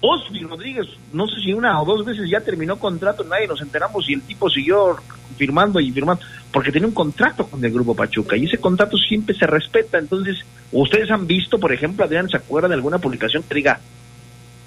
[0.00, 4.08] Osby Rodríguez, no sé si una o dos veces ya terminó contrato, nadie nos enteramos
[4.10, 4.96] y el tipo siguió
[5.36, 6.22] firmando y firmando,
[6.52, 9.98] porque tenía un contrato con el Grupo Pachuca y ese contrato siempre se respeta.
[9.98, 10.38] Entonces,
[10.72, 13.78] ustedes han visto, por ejemplo, Adrián, ¿se acuerda de alguna publicación que diga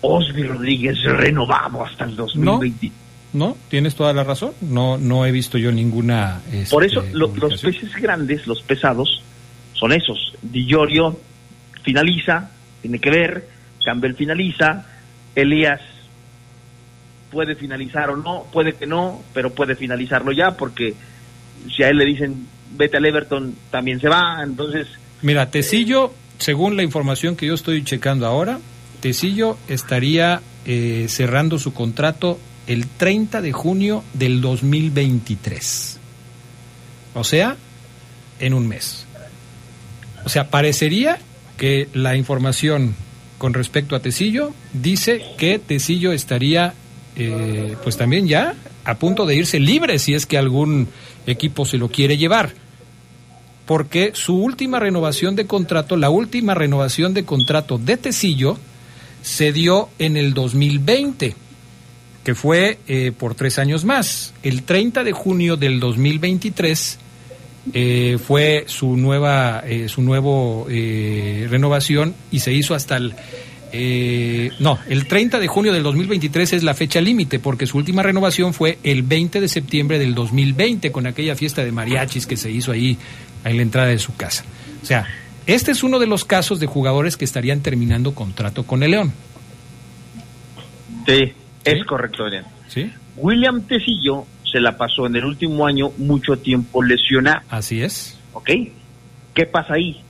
[0.02, 2.92] Osby Rodríguez renovamos hasta el 2020?
[3.34, 4.52] No, tienes toda la razón.
[4.62, 6.42] No, no he visto yo ninguna.
[6.72, 9.22] Por este, eso lo- los peces grandes, los pesados,
[9.76, 10.34] son esos.
[10.42, 11.20] Di Giorgio
[11.84, 12.50] finaliza,
[12.82, 13.48] tiene que ver,
[13.84, 14.86] Campbell finaliza,
[15.36, 15.82] Elías
[17.30, 20.96] puede finalizar o no, puede que no, pero puede finalizarlo ya porque
[21.76, 24.88] si a él le dicen vete al Everton también se va, entonces
[25.22, 28.60] Mira, Tecillo, según la información que yo estoy checando ahora,
[29.00, 36.00] Tecillo estaría eh, cerrando su contrato el 30 de junio del 2023.
[37.16, 37.56] O sea,
[38.40, 39.05] en un mes.
[40.26, 41.20] O sea, parecería
[41.58, 42.96] que la información
[43.38, 46.74] con respecto a Tecillo dice que Tecillo estaría
[47.16, 50.88] eh, pues también ya a punto de irse libre si es que algún
[51.28, 52.54] equipo se lo quiere llevar.
[53.66, 58.58] Porque su última renovación de contrato, la última renovación de contrato de Tecillo,
[59.24, 61.36] se dio en el 2020,
[62.24, 64.34] que fue eh, por tres años más.
[64.44, 67.00] El 30 de junio del 2023
[67.74, 73.16] eh, fue su nueva, eh, su nuevo eh, renovación y se hizo hasta el
[73.78, 78.04] eh, no, el 30 de junio del 2023 es la fecha límite porque su última
[78.04, 82.50] renovación fue el 20 de septiembre del 2020 con aquella fiesta de mariachis que se
[82.50, 82.98] hizo ahí
[83.44, 84.46] en la entrada de su casa.
[84.82, 85.06] O sea,
[85.46, 89.12] este es uno de los casos de jugadores que estarían terminando contrato con el León.
[91.06, 91.34] Sí,
[91.66, 92.46] es correcto, Adrián.
[92.70, 92.90] ¿Sí?
[93.18, 94.26] William Tecillo
[94.56, 97.42] se la pasó en el último año mucho tiempo lesionado.
[97.50, 98.18] Así es.
[98.32, 98.50] ¿Ok?
[99.34, 100.02] ¿Qué pasa ahí?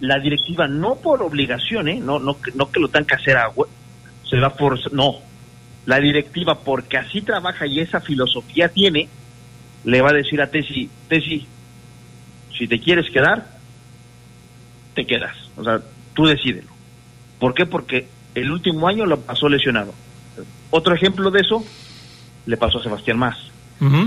[0.00, 2.00] La directiva, no por obligación, ¿eh?
[2.02, 3.52] no, no, que- no que lo tengan que hacer a
[4.28, 4.92] se va por.
[4.92, 5.18] No.
[5.86, 9.08] La directiva, porque así trabaja y esa filosofía tiene,
[9.84, 11.46] le va a decir a Tesi, Tesi,
[12.58, 13.46] si te quieres quedar,
[14.96, 15.36] te quedas.
[15.56, 15.80] O sea,
[16.14, 16.70] tú decídelo.
[17.38, 17.64] ¿Por qué?
[17.64, 19.94] Porque el último año lo pasó lesionado.
[20.70, 21.64] Otro ejemplo de eso
[22.46, 23.36] le pasó a Sebastián Más.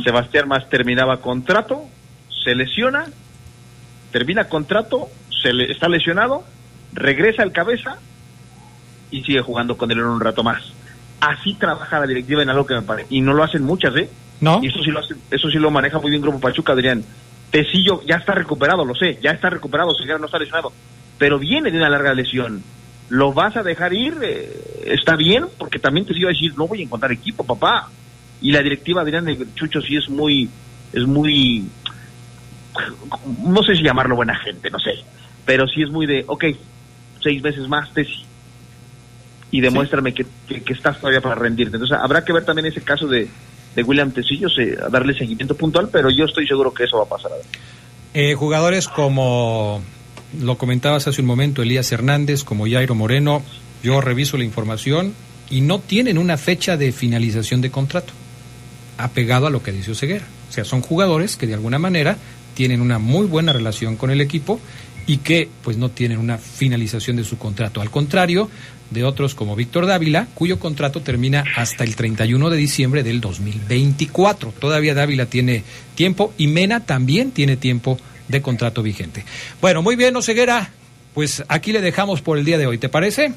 [0.03, 1.84] Sebastián Más terminaba contrato,
[2.43, 3.05] se lesiona,
[4.11, 5.07] termina contrato,
[5.41, 6.43] se le, está lesionado,
[6.93, 7.97] regresa al cabeza
[9.11, 10.63] y sigue jugando con León un rato más.
[11.20, 13.07] Así trabaja la directiva en algo que me parece.
[13.13, 14.09] Y no lo hacen muchas, ¿eh?
[14.41, 14.59] No.
[14.63, 17.03] Y eso sí lo, hace- eso sí lo maneja muy bien Grupo Pachuca, Adrián.
[17.51, 20.72] Tecillo ya está recuperado, lo sé, ya está recuperado, Segarra no está lesionado,
[21.18, 22.61] pero viene de una larga lesión.
[23.09, 24.18] ¿Lo vas a dejar ir?
[24.22, 24.51] Eh,
[24.88, 27.89] está bien, porque también Tecillo va a decir, no voy a encontrar equipo, papá.
[28.41, 30.49] Y la directiva, Adrián de Chucho, sí es muy,
[30.93, 31.65] es muy,
[33.45, 34.91] no sé si llamarlo buena gente, no sé,
[35.45, 36.45] pero sí es muy de, ok,
[37.23, 38.23] seis veces más, Teci,
[39.51, 41.77] y demuéstrame que, que- que estás todavía para rendirte.
[41.77, 43.27] Entonces habrá que ver también ese caso de,
[43.75, 47.03] de William Tecillo, se- a darle seguimiento puntual, pero yo estoy seguro que eso va
[47.03, 47.31] a pasar.
[48.13, 49.81] Eh, jugadores como
[50.39, 53.41] lo comentabas hace un momento, Elías Hernández, como Jairo Moreno,
[53.83, 55.13] yo reviso la información
[55.49, 58.11] y no tienen una fecha de finalización de contrato,
[58.97, 60.25] apegado a lo que dice Oseguera.
[60.49, 62.17] O sea, son jugadores que de alguna manera
[62.53, 64.59] tienen una muy buena relación con el equipo
[65.05, 67.81] y que pues no tienen una finalización de su contrato.
[67.81, 68.49] Al contrario
[68.89, 74.53] de otros como Víctor Dávila, cuyo contrato termina hasta el 31 de diciembre del 2024.
[74.59, 75.63] Todavía Dávila tiene
[75.95, 79.23] tiempo y Mena también tiene tiempo de contrato vigente.
[79.61, 80.71] Bueno, muy bien, Oseguera,
[81.13, 83.33] pues aquí le dejamos por el día de hoy, ¿te parece?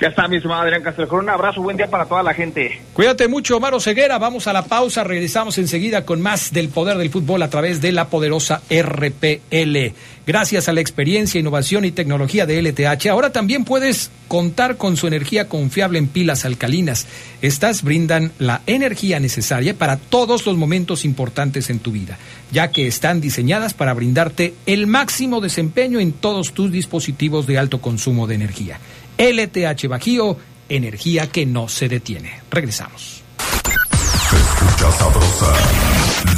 [0.00, 1.20] Ya está, mi estimado Adrián Castrejón.
[1.20, 2.80] Un abrazo, buen día para toda la gente.
[2.94, 4.18] Cuídate mucho, Omar Ceguera.
[4.18, 5.04] Vamos a la pausa.
[5.04, 9.94] Regresamos enseguida con más del poder del fútbol a través de la poderosa RPL.
[10.26, 15.06] Gracias a la experiencia, innovación y tecnología de LTH, ahora también puedes contar con su
[15.06, 17.06] energía confiable en pilas alcalinas.
[17.42, 22.16] Estas brindan la energía necesaria para todos los momentos importantes en tu vida,
[22.52, 27.82] ya que están diseñadas para brindarte el máximo desempeño en todos tus dispositivos de alto
[27.82, 28.80] consumo de energía.
[29.18, 30.36] LTH Bajío,
[30.68, 32.40] energía que no se detiene.
[32.50, 33.22] Regresamos.
[34.32, 35.54] Escucha sabrosa,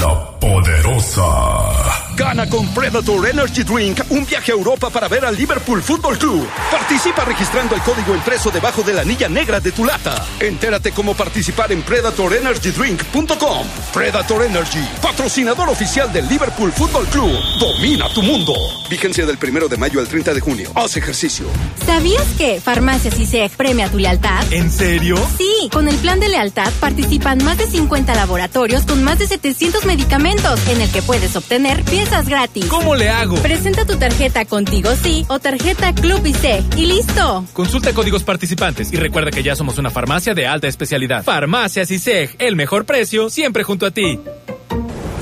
[0.01, 2.06] la poderosa.
[2.17, 6.49] Gana con Predator Energy Drink un viaje a Europa para ver al Liverpool Football Club.
[6.71, 10.25] Participa registrando el código impreso debajo de la anilla negra de tu lata.
[10.41, 13.67] Entérate cómo participar en PredatorEnergyDrink.com.
[13.93, 17.33] Predator Energy, patrocinador oficial del Liverpool Football Club.
[17.61, 18.55] Domina tu mundo.
[18.89, 20.71] Vigencia del primero de mayo al 30 de junio.
[20.75, 21.45] Haz ejercicio.
[21.85, 24.43] ¿Sabías que Farmacias ISEG premia tu lealtad?
[24.53, 25.17] ¿En serio?
[25.37, 29.85] Sí, con el plan de lealtad participan más de 50 laboratorios con más de 700
[29.85, 32.67] medicamentos en el que puedes obtener piezas gratis.
[32.67, 33.37] ¿Cómo le hago?
[33.37, 37.45] Presenta tu tarjeta Contigo Sí o tarjeta Club ISEG y listo.
[37.53, 41.25] Consulta códigos participantes y recuerda que ya somos una farmacia de alta especialidad.
[41.25, 44.21] Farmacias ISEG, el mejor precio siempre junto a ti.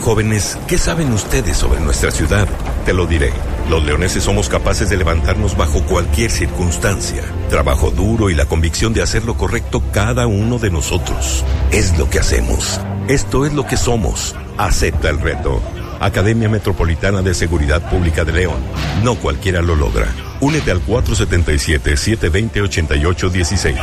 [0.02, 2.46] Jóvenes, ¿qué saben ustedes sobre nuestra ciudad?
[2.84, 3.32] Te lo diré.
[3.70, 7.22] Los leoneses somos capaces de levantarnos bajo cualquier circunstancia.
[7.48, 11.44] Trabajo duro y la convicción de hacer lo correcto cada uno de nosotros.
[11.72, 12.78] Es lo que hacemos.
[13.08, 14.36] Esto es lo que somos.
[14.58, 15.62] Acepta el reto.
[16.00, 18.58] Academia Metropolitana de Seguridad Pública de León.
[19.02, 20.08] No cualquiera lo logra.
[20.40, 23.76] Únete al 477-720-8816.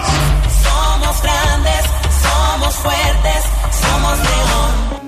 [0.64, 1.86] Somos grandes,
[2.22, 3.41] somos fuertes.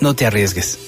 [0.00, 0.78] No te arriesgues.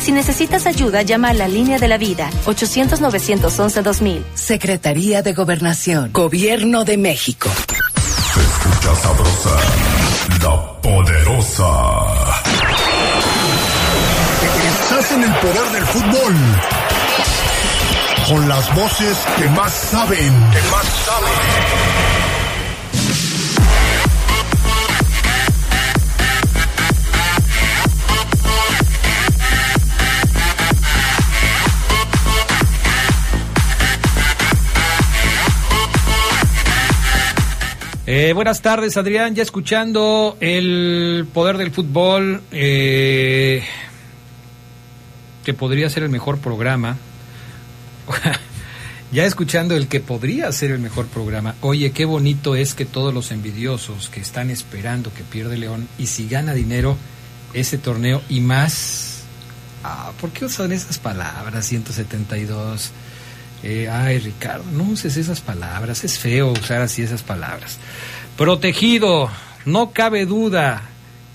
[0.00, 4.22] Si necesitas ayuda, llama a la línea de la vida 800-911-2000.
[4.34, 7.48] Secretaría de Gobernación, Gobierno de México.
[7.98, 9.56] Se escucha sabrosa,
[10.42, 11.64] la poderosa.
[14.68, 16.34] Estás en el poder del fútbol.
[18.28, 20.32] Con las voces que más saben.
[20.52, 22.23] Que más saben.
[38.06, 39.34] Eh, buenas tardes, Adrián.
[39.34, 43.64] Ya escuchando el poder del fútbol, eh,
[45.42, 46.98] que podría ser el mejor programa.
[49.12, 51.54] ya escuchando el que podría ser el mejor programa.
[51.62, 56.08] Oye, qué bonito es que todos los envidiosos que están esperando que pierde León y
[56.08, 56.98] si gana dinero
[57.54, 59.22] ese torneo y más.
[59.82, 61.64] Ah, ¿Por qué usan esas palabras?
[61.64, 62.90] 172.
[63.66, 67.78] Eh, ay, Ricardo, no uses esas palabras, es feo usar así esas palabras.
[68.36, 69.30] Protegido,
[69.64, 70.82] no cabe duda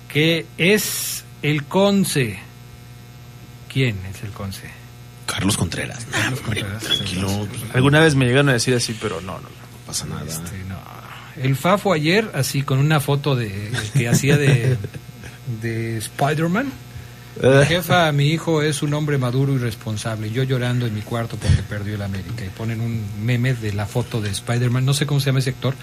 [0.10, 2.40] que es el Conce.
[3.68, 4.70] ¿Quién es el Conce?
[5.26, 6.06] Carlos Contreras.
[6.12, 6.84] Carlos Contreras.
[6.84, 7.48] Tranquilo.
[7.74, 9.86] Alguna vez me llegaron a decir así, pero no, no, no.
[9.88, 10.24] pasa nada.
[10.28, 10.78] Este, no.
[11.36, 14.78] El Fafo ayer, así con una foto de que hacía de,
[15.64, 16.72] de Spider-Man.
[17.42, 20.32] Mi jefa, mi hijo es un hombre maduro y responsable.
[20.32, 22.44] Yo llorando en mi cuarto porque perdió el América.
[22.46, 24.86] Y ponen un meme de la foto de Spider-Man.
[24.86, 25.74] No sé cómo se llama ese actor.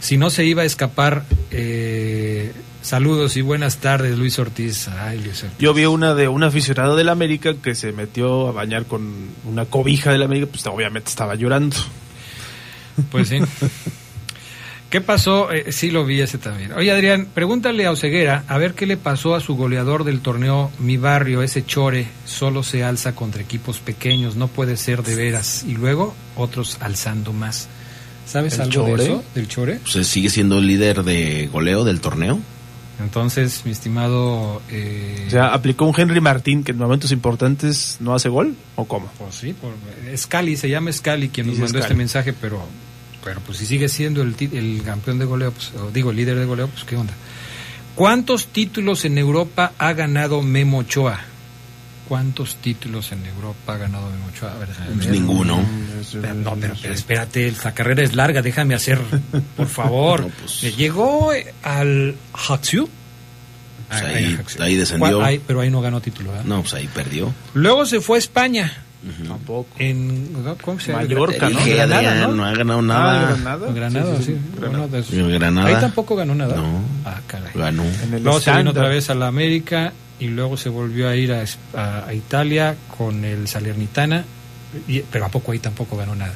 [0.00, 4.88] Si no se iba a escapar, eh, saludos y buenas tardes, Luis Ortiz.
[4.88, 5.58] Ay, Luis Ortiz.
[5.58, 9.66] Yo vi una de un aficionado del América que se metió a bañar con una
[9.66, 11.76] cobija del América, pues obviamente estaba llorando.
[13.10, 13.38] Pues sí.
[14.90, 15.52] ¿Qué pasó?
[15.52, 16.72] Eh, sí lo vi ese también.
[16.72, 20.72] Oye, Adrián, pregúntale a Oceguera a ver qué le pasó a su goleador del torneo
[20.80, 25.64] Mi Barrio, ese Chore, solo se alza contra equipos pequeños, no puede ser de veras.
[25.66, 27.68] Y luego otros alzando más.
[28.26, 29.78] ¿Sabes ¿El algo de eso, del Chore?
[29.92, 32.40] Pues, sigue siendo el líder de goleo del torneo.
[33.00, 34.60] Entonces, mi estimado...
[34.70, 38.84] eh, O sea, aplicó un Henry Martín que en momentos importantes no hace gol, ¿o
[38.84, 39.10] cómo?
[39.18, 39.72] Pues sí, por,
[40.16, 42.60] Scali, se llama Scali quien nos mandó este mensaje, pero,
[43.24, 46.38] pero pues si sigue siendo el, el campeón de goleo, pues, o digo, el líder
[46.38, 47.12] de goleo, pues qué onda.
[47.94, 51.20] ¿Cuántos títulos en Europa ha ganado Memo Ochoa?
[52.08, 54.52] ¿Cuántos títulos en Europa ha ganado Memo Ochoa?
[54.52, 55.62] A ver, Pues ninguno.
[56.12, 58.98] Pero, no, pero, pero espérate, la carrera es larga, déjame hacer,
[59.56, 60.28] por favor.
[60.40, 60.76] pues.
[60.76, 62.88] Llegó eh, al Haxiu.
[63.88, 64.06] Pues Ah,
[64.64, 65.18] ahí, descendió.
[65.18, 66.44] ¿Cuál- ahí- pero ahí no ganó título, ¿verdad?
[66.46, 67.32] No, pues ahí perdió.
[67.54, 68.84] Luego se fue a España.
[69.26, 69.68] Tampoco.
[69.78, 70.28] En
[70.62, 71.02] ¿cómo se llama?
[71.04, 71.58] Mallorca, ¿no?
[71.64, 72.34] Granada, Adrián, ¿no?
[72.36, 73.28] no ha ganado Ah, nada.
[73.30, 73.72] Granada.
[73.72, 74.24] Granada, sí.
[74.24, 74.64] Sí, sí, sí.
[74.68, 75.12] Uno de esos.
[75.14, 75.68] El Granada.
[75.68, 76.56] Ahí tampoco ganó nada.
[76.56, 76.80] No.
[77.06, 77.52] Ah, caray.
[77.54, 77.84] Ganó.
[78.22, 81.44] Luego se vino otra vez a la América y luego se volvió a ir a,
[81.74, 84.24] a- a Italia con el Salernitana.
[84.86, 86.34] y- pero a poco ahí tampoco ganó nada.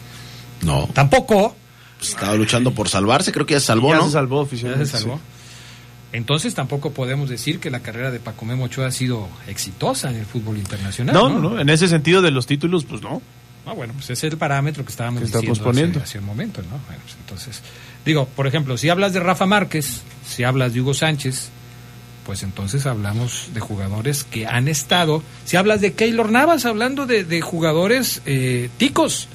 [0.63, 0.89] No.
[0.95, 1.55] Tampoco.
[1.99, 4.07] Pues estaba luchando por salvarse, creo que ya se salvó, Ya ¿no?
[4.07, 4.87] se salvó Ya oficialmente.
[4.87, 5.21] se salvó.
[6.15, 10.17] Entonces tampoco podemos decir que la carrera de Paco Memo Ochoa ha sido exitosa en
[10.17, 11.13] el fútbol internacional.
[11.13, 11.51] No, ¿no?
[11.51, 13.21] no, en ese sentido de los títulos, pues no.
[13.67, 15.99] Ah, bueno, pues ese es el parámetro que estábamos Que diciendo poniendo.
[15.99, 16.79] hace, hace un momento, ¿no?
[16.87, 17.63] Bueno, pues entonces,
[18.05, 21.49] digo, por ejemplo, si hablas de Rafa Márquez, si hablas de Hugo Sánchez,
[22.25, 25.21] pues entonces hablamos de jugadores que han estado.
[25.45, 29.27] Si hablas de Keylor Navas, hablando de, de jugadores eh, ticos.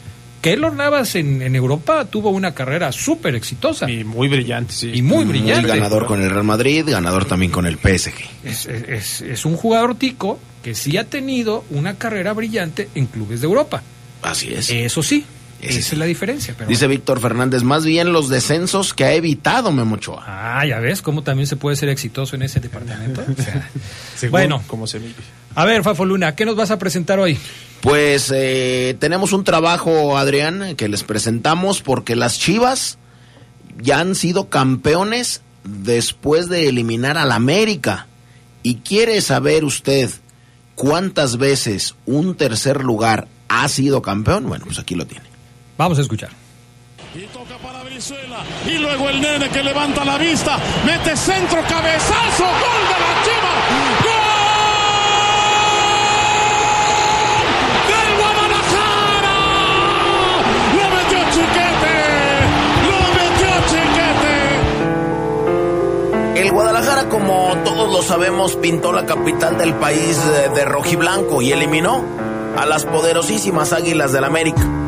[0.41, 3.89] Keylor Navas en, en Europa tuvo una carrera súper exitosa.
[3.89, 4.91] Y muy brillante, sí.
[4.93, 5.67] Y muy brillante.
[5.67, 8.13] ganador con el Real Madrid, ganador también con el PSG.
[8.43, 13.41] Es, es- es un jugador tico que sí ha tenido una carrera brillante en clubes
[13.41, 13.81] de Europa.
[14.21, 14.69] Así es.
[14.69, 15.25] Eso sí,
[15.61, 16.53] Esa es la diferencia.
[16.57, 20.23] Pero Dice Víctor Fernández, más bien los descensos que ha evitado Memo Ochoa.
[20.25, 23.23] Ah, ya ves cómo también se puede ser exitoso en ese departamento.
[23.29, 23.41] O
[24.21, 24.99] sea, bueno, cómo se
[25.55, 27.37] a ver, Fafo Luna, ¿qué nos vas a presentar hoy?
[27.81, 32.97] Pues eh, tenemos un trabajo, Adrián, que les presentamos porque las Chivas
[33.81, 38.07] ya han sido campeones después de eliminar al América.
[38.61, 40.09] ¿Y quiere saber usted
[40.75, 44.47] cuántas veces un tercer lugar ha sido campeón?
[44.47, 45.28] Bueno, pues aquí lo tiene.
[45.79, 46.29] Vamos a escuchar.
[48.67, 53.53] Y luego el nene que levanta la vista, mete centro, cabezazo, gol de la Chiva.
[54.03, 54.29] ¡Gol!
[57.87, 59.37] ¡Del Guadalajara!
[60.75, 61.95] ¡Lo metió Chiquete!
[62.89, 63.51] ¡Lo metió
[66.33, 66.41] Chiquete!
[66.41, 71.53] El Guadalajara, como todos lo sabemos, pintó la capital del país eh, de rojiblanco y
[71.53, 72.03] eliminó
[72.57, 74.78] a las poderosísimas Águilas del América.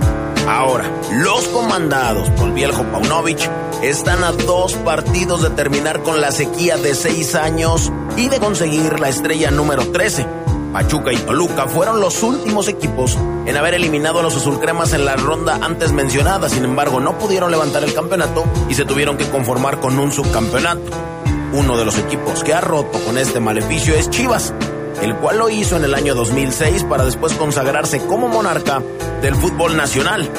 [0.51, 3.49] Ahora, los comandados por Bielko Paunovic
[3.81, 8.99] están a dos partidos de terminar con la sequía de seis años y de conseguir
[8.99, 10.27] la estrella número 13.
[10.73, 15.15] Pachuca y Toluca fueron los últimos equipos en haber eliminado a los azulcremas en la
[15.15, 16.49] ronda antes mencionada.
[16.49, 20.91] Sin embargo, no pudieron levantar el campeonato y se tuvieron que conformar con un subcampeonato.
[21.53, 24.53] Uno de los equipos que ha roto con este maleficio es Chivas,
[25.01, 28.81] el cual lo hizo en el año 2006 para después consagrarse como monarca
[29.21, 30.29] del fútbol nacional.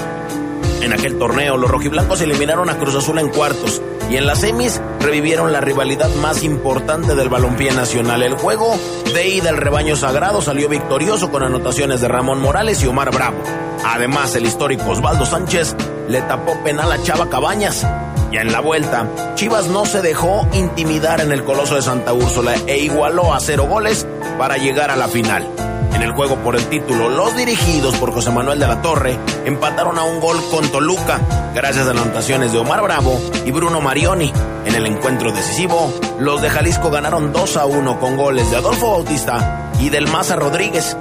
[0.80, 4.80] En aquel torneo, los rojiblancos eliminaron a Cruz Azul en cuartos y en las semis
[5.00, 8.22] revivieron la rivalidad más importante del balompié nacional.
[8.22, 8.76] El juego
[9.14, 13.38] de ida del rebaño sagrado salió victorioso con anotaciones de Ramón Morales y Omar Bravo.
[13.84, 15.76] Además, el histórico Osvaldo Sánchez
[16.08, 17.86] le tapó penal a Chava Cabañas.
[18.32, 22.54] Ya en la vuelta, Chivas no se dejó intimidar en el Coloso de Santa Úrsula
[22.66, 24.06] e igualó a cero goles
[24.38, 25.46] para llegar a la final.
[25.92, 29.98] En el juego por el título, los dirigidos por José Manuel de la Torre empataron
[29.98, 31.20] a un gol con Toluca,
[31.54, 34.32] gracias a las anotaciones de Omar Bravo y Bruno Marioni.
[34.64, 38.92] En el encuentro decisivo, los de Jalisco ganaron 2 a 1 con goles de Adolfo
[38.92, 40.96] Bautista y del Maza Rodríguez.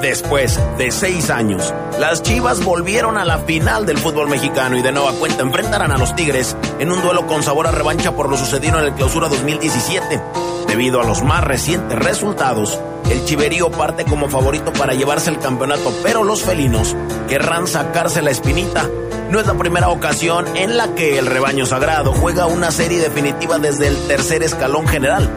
[0.00, 4.92] Después de seis años, las Chivas volvieron a la final del fútbol mexicano y de
[4.92, 8.38] nueva cuenta enfrentarán a los Tigres en un duelo con sabor a revancha por lo
[8.38, 10.22] sucedido en el clausura 2017.
[10.66, 12.80] Debido a los más recientes resultados,
[13.10, 16.96] el Chiverío parte como favorito para llevarse el campeonato, pero los felinos
[17.28, 18.88] querrán sacarse la espinita.
[19.30, 23.58] No es la primera ocasión en la que el rebaño sagrado juega una serie definitiva
[23.58, 25.28] desde el tercer escalón general.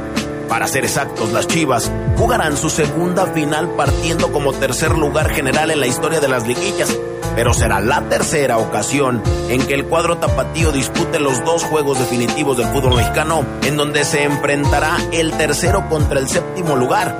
[0.47, 5.79] Para ser exactos, las Chivas jugarán su segunda final partiendo como tercer lugar general en
[5.79, 6.95] la historia de las liguillas,
[7.35, 12.57] pero será la tercera ocasión en que el cuadro tapatío dispute los dos juegos definitivos
[12.57, 17.15] del fútbol mexicano, en donde se enfrentará el tercero contra el séptimo lugar.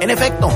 [0.00, 0.50] En efecto,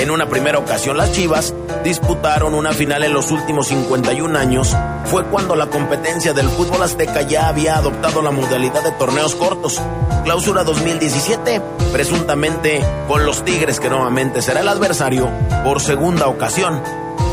[0.00, 4.74] en una primera ocasión las Chivas disputaron una final en los últimos 51 años.
[5.04, 9.78] Fue cuando la competencia del fútbol azteca ya había adoptado la modalidad de torneos cortos.
[10.24, 11.60] Clausura 2017,
[11.92, 15.28] presuntamente con los Tigres que nuevamente será el adversario
[15.64, 16.82] por segunda ocasión.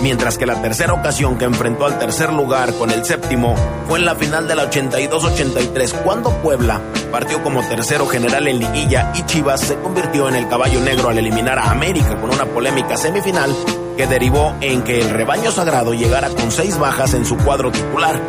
[0.01, 3.55] Mientras que la tercera ocasión que enfrentó al tercer lugar con el séptimo
[3.87, 6.79] fue en la final de la 82-83 cuando Puebla
[7.11, 11.17] partió como tercero general en liguilla y Chivas se convirtió en el caballo negro al
[11.17, 13.53] eliminar a América con una polémica semifinal
[13.97, 18.21] que derivó en que el rebaño sagrado llegara con seis bajas en su cuadro titular.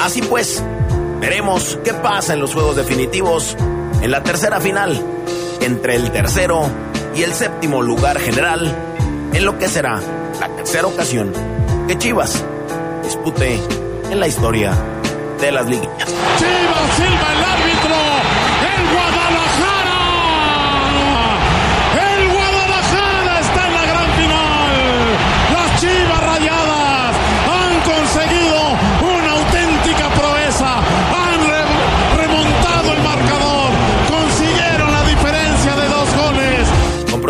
[0.00, 0.64] Así pues,
[1.20, 3.54] veremos qué pasa en los juegos definitivos
[4.00, 4.98] en la tercera final
[5.60, 6.64] entre el tercero
[7.14, 8.74] y el séptimo lugar general
[9.34, 10.00] en lo que será
[10.42, 11.32] la tercera ocasión
[11.86, 12.44] que Chivas
[13.04, 13.60] dispute
[14.10, 14.72] en la historia
[15.40, 16.08] de las liguillas.
[16.36, 18.31] Chivas Silva el árbitro.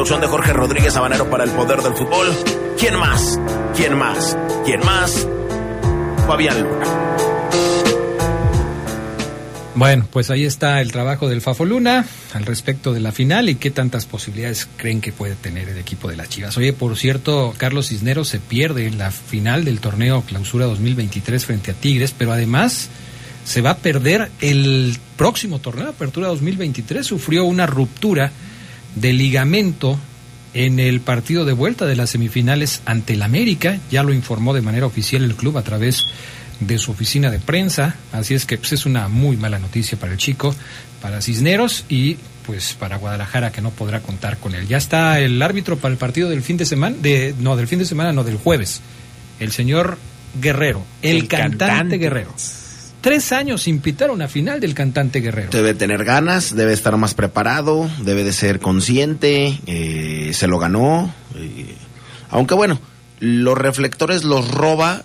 [0.02, 2.26] De Jorge Rodríguez Habanero para el poder del fútbol.
[2.76, 3.38] ¿Quién más?
[3.76, 4.36] ¿Quién más?
[4.64, 5.28] ¿Quién más?
[6.26, 6.84] Fabián Luna.
[9.76, 13.54] Bueno, pues ahí está el trabajo del Fafo Luna al respecto de la final y
[13.54, 16.56] qué tantas posibilidades creen que puede tener el equipo de las Chivas.
[16.56, 21.70] Oye, por cierto, Carlos Cisneros se pierde en la final del torneo Clausura 2023 frente
[21.70, 22.88] a Tigres, pero además
[23.44, 27.06] se va a perder el próximo torneo Apertura 2023.
[27.06, 28.32] Sufrió una ruptura
[28.94, 29.98] de ligamento
[30.54, 33.78] en el partido de vuelta de las semifinales ante el América.
[33.90, 36.04] Ya lo informó de manera oficial el club a través
[36.60, 37.96] de su oficina de prensa.
[38.12, 40.54] Así es que pues, es una muy mala noticia para el chico,
[41.00, 42.16] para Cisneros y
[42.46, 44.66] pues para Guadalajara que no podrá contar con él.
[44.66, 47.78] Ya está el árbitro para el partido del fin de semana, de, no, del fin
[47.78, 48.80] de semana, no, del jueves.
[49.40, 49.98] El señor
[50.40, 51.98] Guerrero, el, El cantante, cantante.
[51.98, 52.34] Guerrero.
[53.02, 55.50] Tres años sin pitar una final del cantante Guerrero.
[55.50, 61.12] Debe tener ganas, debe estar más preparado, debe de ser consciente, eh, se lo ganó.
[61.36, 61.74] eh,
[62.30, 62.80] aunque bueno,
[63.20, 65.02] los reflectores los roba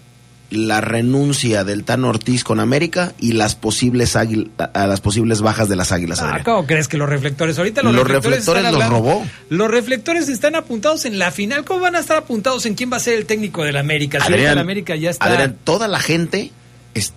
[0.50, 5.68] la renuncia del Tan Ortiz con América y las posibles águil- a las posibles bajas
[5.68, 6.22] de las Águilas.
[6.22, 6.44] Ah, Adrián.
[6.46, 7.58] ¿Cómo crees que los reflectores?
[7.58, 9.26] Ahorita los, Los reflectores, los hablando- robó.
[9.50, 11.66] Los reflectores están apuntados en la final.
[11.66, 14.20] ¿Cómo van a estar apuntados en quién va a ser el técnico del América?
[14.26, 15.26] Si Adrián, el América ya está.
[15.26, 16.52] Adrián, toda la gente
[16.94, 17.12] es-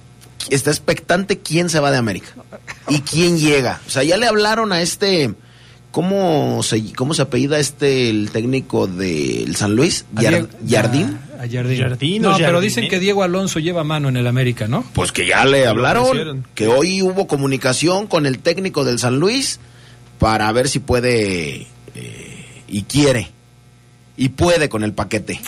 [0.49, 2.29] está expectante quién se va de América
[2.89, 3.81] y quién llega.
[3.87, 5.35] O sea, ya le hablaron a este,
[5.91, 10.07] ¿cómo se, cómo se apellida este, el técnico del San Luis?
[10.17, 11.19] A Yar- Diego- Jardín.
[11.39, 11.79] a- a Jardín.
[11.81, 12.89] Jardín No, pero dicen ¿eh?
[12.89, 14.85] que Diego Alonso lleva mano en el América, ¿no?
[14.93, 19.59] Pues que ya le hablaron, que hoy hubo comunicación con el técnico del San Luis
[20.19, 23.31] para ver si puede eh, y quiere.
[24.23, 25.41] Y puede con el paquete.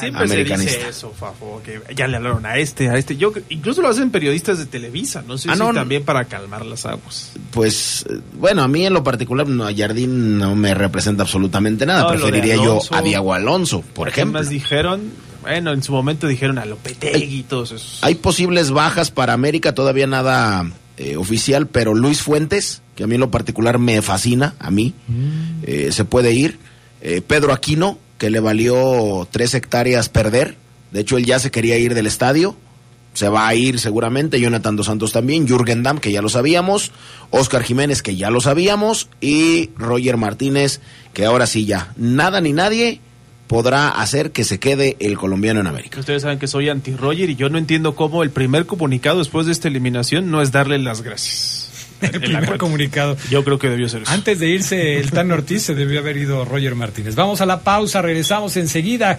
[0.00, 3.18] Siempre se dice eso, Fafo, que ya le hablaron a este, a este.
[3.18, 6.64] Yo incluso lo hacen periodistas de Televisa, no sé Ah, si no, también para calmar
[6.64, 7.32] las aguas.
[7.50, 12.04] Pues, eh, bueno, a mí en lo particular, no, Jardín no me representa absolutamente nada.
[12.04, 12.94] No, Preferiría yo Alonso.
[12.94, 14.40] a Diego Alonso, por ¿Qué ejemplo.
[14.40, 15.10] más dijeron?
[15.42, 17.98] Bueno, en su momento dijeron a Lopetegui y todos esos.
[18.02, 20.64] Hay posibles bajas para América, todavía nada
[20.96, 24.94] eh, oficial, pero Luis Fuentes, que a mí en lo particular me fascina, a mí,
[25.08, 25.62] Mm.
[25.64, 26.58] eh, se puede ir.
[27.02, 30.56] Eh, Pedro Aquino, que le valió tres hectáreas perder.
[30.92, 32.56] De hecho, él ya se quería ir del estadio.
[33.14, 34.40] Se va a ir seguramente.
[34.40, 35.46] Jonathan Dos Santos también.
[35.46, 36.92] Jürgen Damm, que ya lo sabíamos.
[37.30, 39.08] Oscar Jiménez, que ya lo sabíamos.
[39.20, 40.80] Y Roger Martínez,
[41.12, 41.92] que ahora sí ya.
[41.96, 43.00] Nada ni nadie
[43.48, 46.00] podrá hacer que se quede el colombiano en América.
[46.00, 49.52] Ustedes saben que soy anti-Roger y yo no entiendo cómo el primer comunicado después de
[49.52, 51.61] esta eliminación no es darle las gracias.
[52.12, 53.16] El primer comunicado.
[53.30, 54.10] Yo creo que debió ser eso.
[54.10, 57.14] Antes de irse el Tan Ortiz se debió haber ido Roger Martínez.
[57.14, 59.18] Vamos a la pausa, regresamos enseguida.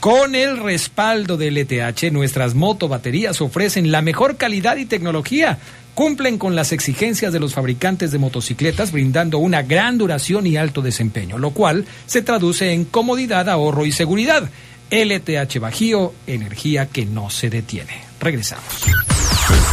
[0.00, 5.58] Con el respaldo del ETH, nuestras motobaterías ofrecen la mejor calidad y tecnología.
[5.94, 10.80] Cumplen con las exigencias de los fabricantes de motocicletas, brindando una gran duración y alto
[10.80, 14.50] desempeño, lo cual se traduce en comodidad, ahorro y seguridad.
[14.90, 18.02] LTH Bajío, energía que no se detiene.
[18.20, 18.64] Regresamos.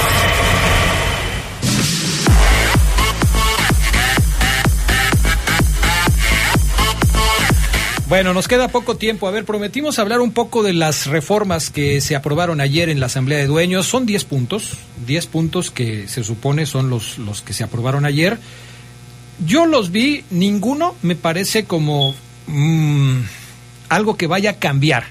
[8.06, 9.26] Bueno, nos queda poco tiempo.
[9.28, 13.06] A ver, prometimos hablar un poco de las reformas que se aprobaron ayer en la
[13.06, 13.86] Asamblea de Dueños.
[13.86, 18.38] Son 10 puntos, 10 puntos que se supone son los, los que se aprobaron ayer.
[19.45, 22.14] Yo los vi, ninguno me parece como
[22.47, 23.18] mm,
[23.89, 25.07] algo que vaya a cambiar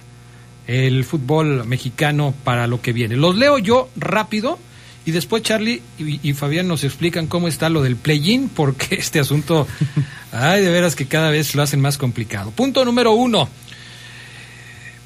[0.67, 3.15] el fútbol mexicano para lo que viene.
[3.17, 4.59] Los leo yo rápido
[5.05, 9.67] Y después Charlie y, Fabián nos explican cómo está lo del play-in, porque este asunto,
[10.31, 12.51] ay, de veras que cada vez lo hacen más complicado.
[12.51, 13.49] Punto número uno.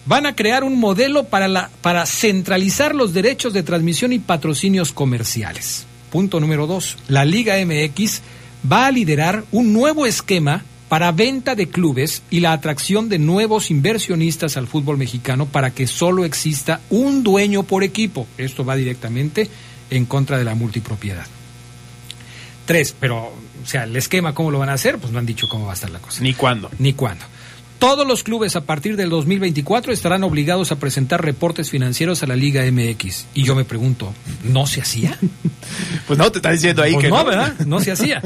[0.06, 5.88] Van a crear un modelo para, para centralizar los derechos de transmisión y patrocinios comerciales.
[6.12, 6.98] Punto número dos.
[7.08, 8.22] La Liga MX
[8.70, 13.72] va a liderar un nuevo esquema para venta de clubes y la atracción de nuevos
[13.72, 18.28] inversionistas al fútbol mexicano para que solo exista un dueño por equipo.
[18.38, 19.50] Esto va directamente
[19.90, 21.26] en contra de la multipropiedad.
[22.66, 23.34] Tres, pero,
[23.64, 24.98] o sea, el esquema, ¿cómo lo van a hacer?
[24.98, 26.22] Pues no han dicho cómo va a estar la cosa.
[26.22, 26.70] Ni cuándo.
[26.80, 27.26] Ni cuándo.
[27.80, 32.36] Todos los clubes a partir del 2024 estarán obligados a presentar reportes financieros a la
[32.36, 33.28] Liga MX.
[33.36, 34.14] Y yo me pregunto,
[34.44, 35.18] ¿no se hacía?
[36.08, 37.26] Pues no, te está diciendo ahí Pues que no, no.
[37.26, 37.54] ¿verdad?
[37.66, 38.22] No se hacía.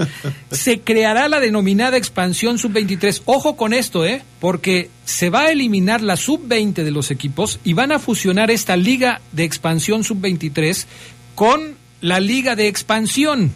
[0.51, 3.23] Se creará la denominada expansión sub-23.
[3.25, 4.21] Ojo con esto, ¿eh?
[4.39, 8.77] Porque se va a eliminar la sub-20 de los equipos y van a fusionar esta
[8.77, 10.85] liga de expansión sub-23
[11.33, 13.51] con la liga de expansión.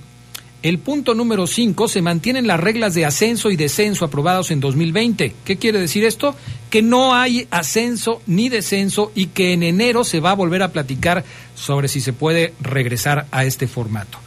[0.66, 5.36] El punto número 5 se mantienen las reglas de ascenso y descenso aprobados en 2020.
[5.46, 6.36] ¿Qué quiere decir esto?
[6.72, 10.72] Que no hay ascenso ni descenso y que en enero se va a volver a
[10.72, 14.18] platicar sobre si se puede regresar a este formato.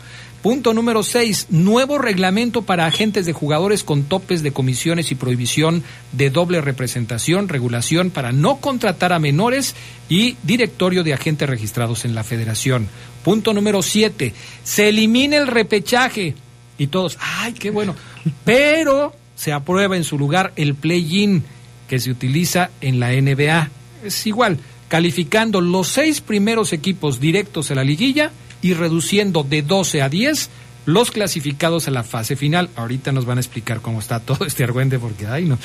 [0.43, 1.49] Punto número 6.
[1.51, 5.83] Nuevo reglamento para agentes de jugadores con topes de comisiones y prohibición
[6.13, 9.75] de doble representación, regulación para no contratar a menores
[10.09, 12.87] y directorio de agentes registrados en la federación.
[13.25, 14.33] Punto número 7.
[14.63, 16.37] Se elimina el repechaje.
[16.79, 17.97] Y todos, ay, qué bueno.
[18.45, 21.43] Pero se aprueba en su lugar el play-in
[21.89, 23.71] que se utiliza en la NBA.
[24.05, 28.31] Es igual, calificando los seis primeros equipos directos a la liguilla
[28.63, 30.51] y reduciendo de 12 a 10
[30.89, 32.71] los clasificados a la fase final.
[32.75, 35.59] Ahorita nos van a explicar cómo está todo este argüente porque, ay, no.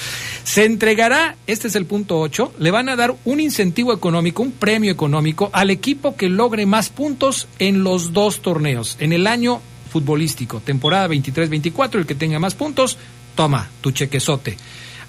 [0.44, 4.52] Se entregará, este es el punto 8, le van a dar un incentivo económico, un
[4.52, 8.98] premio económico al equipo que logre más puntos en los dos torneos.
[9.00, 12.98] En el año futbolístico, temporada 23-24, el que tenga más puntos,
[13.36, 14.58] toma tu chequezote.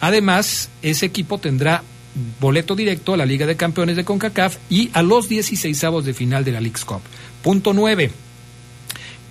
[0.00, 1.82] Además, ese equipo tendrá
[2.40, 6.44] boleto directo a la Liga de Campeones de CONCACAF y a los 16 de final
[6.44, 7.00] de la League's Cup.
[7.44, 8.10] Punto 9.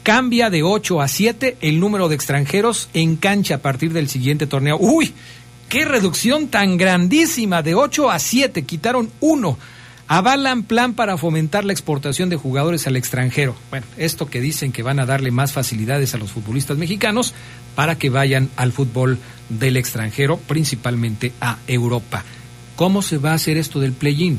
[0.03, 4.45] Cambia de 8 a 7 el número de extranjeros en cancha a partir del siguiente
[4.45, 4.78] torneo.
[4.80, 5.14] ¡Uy!
[5.68, 7.64] ¡Qué reducción tan grandísima!
[7.64, 9.57] De 8 a 7, quitaron uno.
[10.07, 13.55] Avalan plan para fomentar la exportación de jugadores al extranjero.
[13.72, 17.34] Bueno, esto que dicen que van a darle más facilidades a los futbolistas mexicanos
[17.74, 19.18] para que vayan al fútbol
[19.49, 22.24] del extranjero, principalmente a Europa.
[22.76, 24.38] ¿Cómo se va a hacer esto del play-in?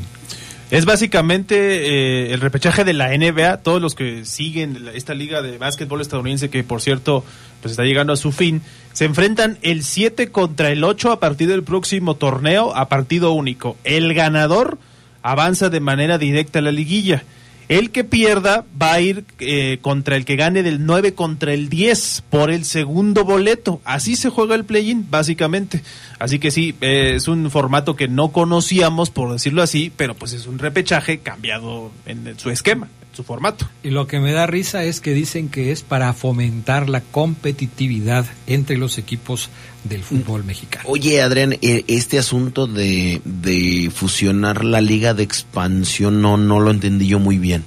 [0.71, 3.57] Es básicamente eh, el repechaje de la NBA.
[3.57, 7.23] Todos los que siguen esta liga de básquetbol estadounidense, que por cierto
[7.61, 8.61] pues está llegando a su fin,
[8.93, 13.77] se enfrentan el 7 contra el 8 a partir del próximo torneo a partido único.
[13.83, 14.77] El ganador
[15.21, 17.23] avanza de manera directa a la liguilla.
[17.67, 21.69] El que pierda va a ir eh, contra el que gane del 9 contra el
[21.69, 23.81] 10 por el segundo boleto.
[23.85, 25.81] Así se juega el play-in, básicamente.
[26.19, 30.45] Así que sí, es un formato que no conocíamos, por decirlo así, pero pues es
[30.45, 33.67] un repechaje cambiado en su esquema, su formato.
[33.83, 38.25] Y lo que me da risa es que dicen que es para fomentar la competitividad
[38.47, 39.49] entre los equipos
[39.83, 40.83] del fútbol mexicano.
[40.89, 46.71] Oye, Adrián, eh, este asunto de, de fusionar la liga de expansión no, no lo
[46.71, 47.63] entendí yo muy bien.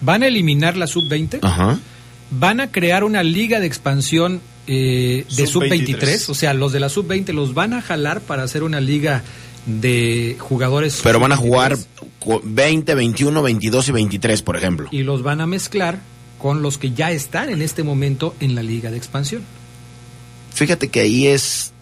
[0.00, 1.78] Van a eliminar la sub-20, Ajá.
[2.30, 5.88] van a crear una liga de expansión eh, de Sub-23.
[5.98, 9.22] sub-23, o sea, los de la sub-20 los van a jalar para hacer una liga
[9.66, 11.00] de jugadores.
[11.02, 11.89] Pero van a jugar sub-23 cu-
[12.42, 14.88] 20, 21, 22 y 23, por ejemplo.
[14.90, 16.00] Y los van a mezclar
[16.38, 19.42] con los que ya están en este momento en la liga de expansión.
[20.52, 21.72] Fíjate que ahí es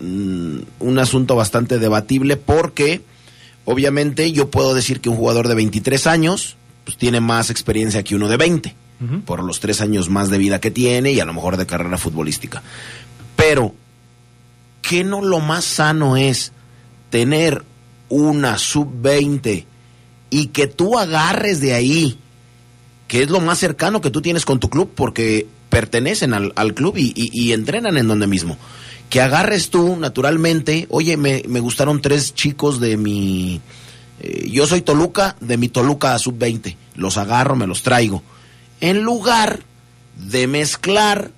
[0.00, 3.02] mm, un asunto bastante debatible porque
[3.64, 8.14] obviamente yo puedo decir que un jugador de 23 años pues tiene más experiencia que
[8.14, 8.74] uno de 20
[9.24, 11.96] por los tres años más de vida que tiene y a lo mejor de carrera
[11.96, 12.62] futbolística.
[13.34, 13.74] Pero,
[14.82, 16.52] ¿qué no lo más sano es
[17.08, 17.64] tener
[18.10, 19.64] una sub-20
[20.28, 22.18] y que tú agarres de ahí,
[23.08, 26.74] que es lo más cercano que tú tienes con tu club, porque pertenecen al, al
[26.74, 28.58] club y, entrenan en donde mismo?
[29.08, 33.60] Que agarres tú, naturalmente, oye, me, me gustaron tres chicos de mi...
[34.20, 36.76] eh, yo soy Toluca, de mi Toluca sub-20.
[36.96, 38.22] Los agarro, me los traigo.
[38.80, 39.60] En lugar
[40.16, 41.30] de mezclar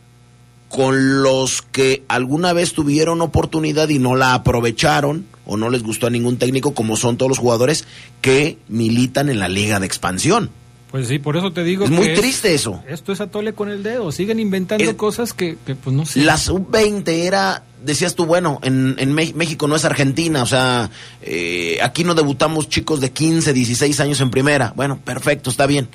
[0.69, 6.07] con los que alguna vez tuvieron oportunidad y no la aprovecharon o no les gustó
[6.07, 7.85] a ningún técnico, como son todos los jugadores
[8.21, 10.51] que militan en la liga de expansión.
[10.91, 12.83] Pues sí, por eso te digo Es que muy triste eso.
[12.87, 14.13] Esto es atole con el dedo.
[14.13, 16.21] Siguen inventando Es- cosas que, que, pues no sé.
[16.21, 20.91] La sub-20 era, decías tú, bueno, en, en México no es Argentina, o sea,
[21.23, 24.75] eh, aquí no debutamos chicos de 15, 16 años en primera.
[24.77, 25.89] Bueno, perfecto, está bien.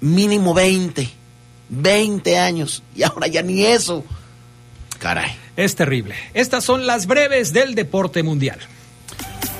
[0.00, 1.08] mínimo 20.
[1.70, 2.82] 20 años.
[2.94, 4.04] Y ahora ya ni eso.
[4.98, 5.30] Caray.
[5.56, 6.14] Es terrible.
[6.34, 8.58] Estas son las breves del deporte mundial.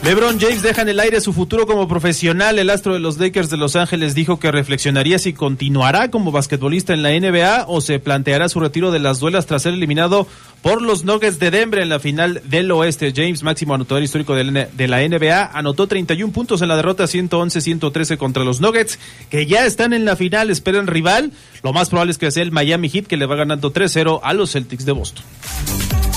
[0.03, 2.59] LeBron James deja en el aire su futuro como profesional.
[2.59, 6.95] El astro de los Lakers de Los Ángeles dijo que reflexionaría si continuará como basquetbolista
[6.95, 10.29] en la NBA o se planteará su retiro de las duelas tras ser eliminado
[10.67, 13.13] por los Nuggets de Denver en la final del oeste.
[13.15, 18.43] James, máximo anotador histórico de la NBA, anotó 31 puntos en la derrota 111-113 contra
[18.43, 18.99] los Nuggets,
[19.31, 21.31] que ya están en la final, esperan rival.
[21.63, 24.33] Lo más probable es que sea el Miami Heat, que le va ganando 3-0 a
[24.33, 25.25] los Celtics de Boston.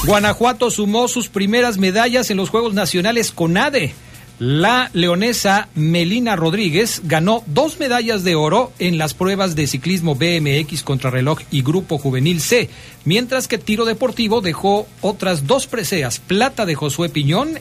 [0.05, 3.93] Guanajuato sumó sus primeras medallas en los Juegos Nacionales con ADE.
[4.39, 10.81] La leonesa Melina Rodríguez ganó dos medallas de oro en las pruebas de ciclismo BMX
[10.83, 12.69] contrarreloj y grupo juvenil C,
[13.03, 17.59] mientras que tiro deportivo dejó otras dos preseas, plata de Josué Piñón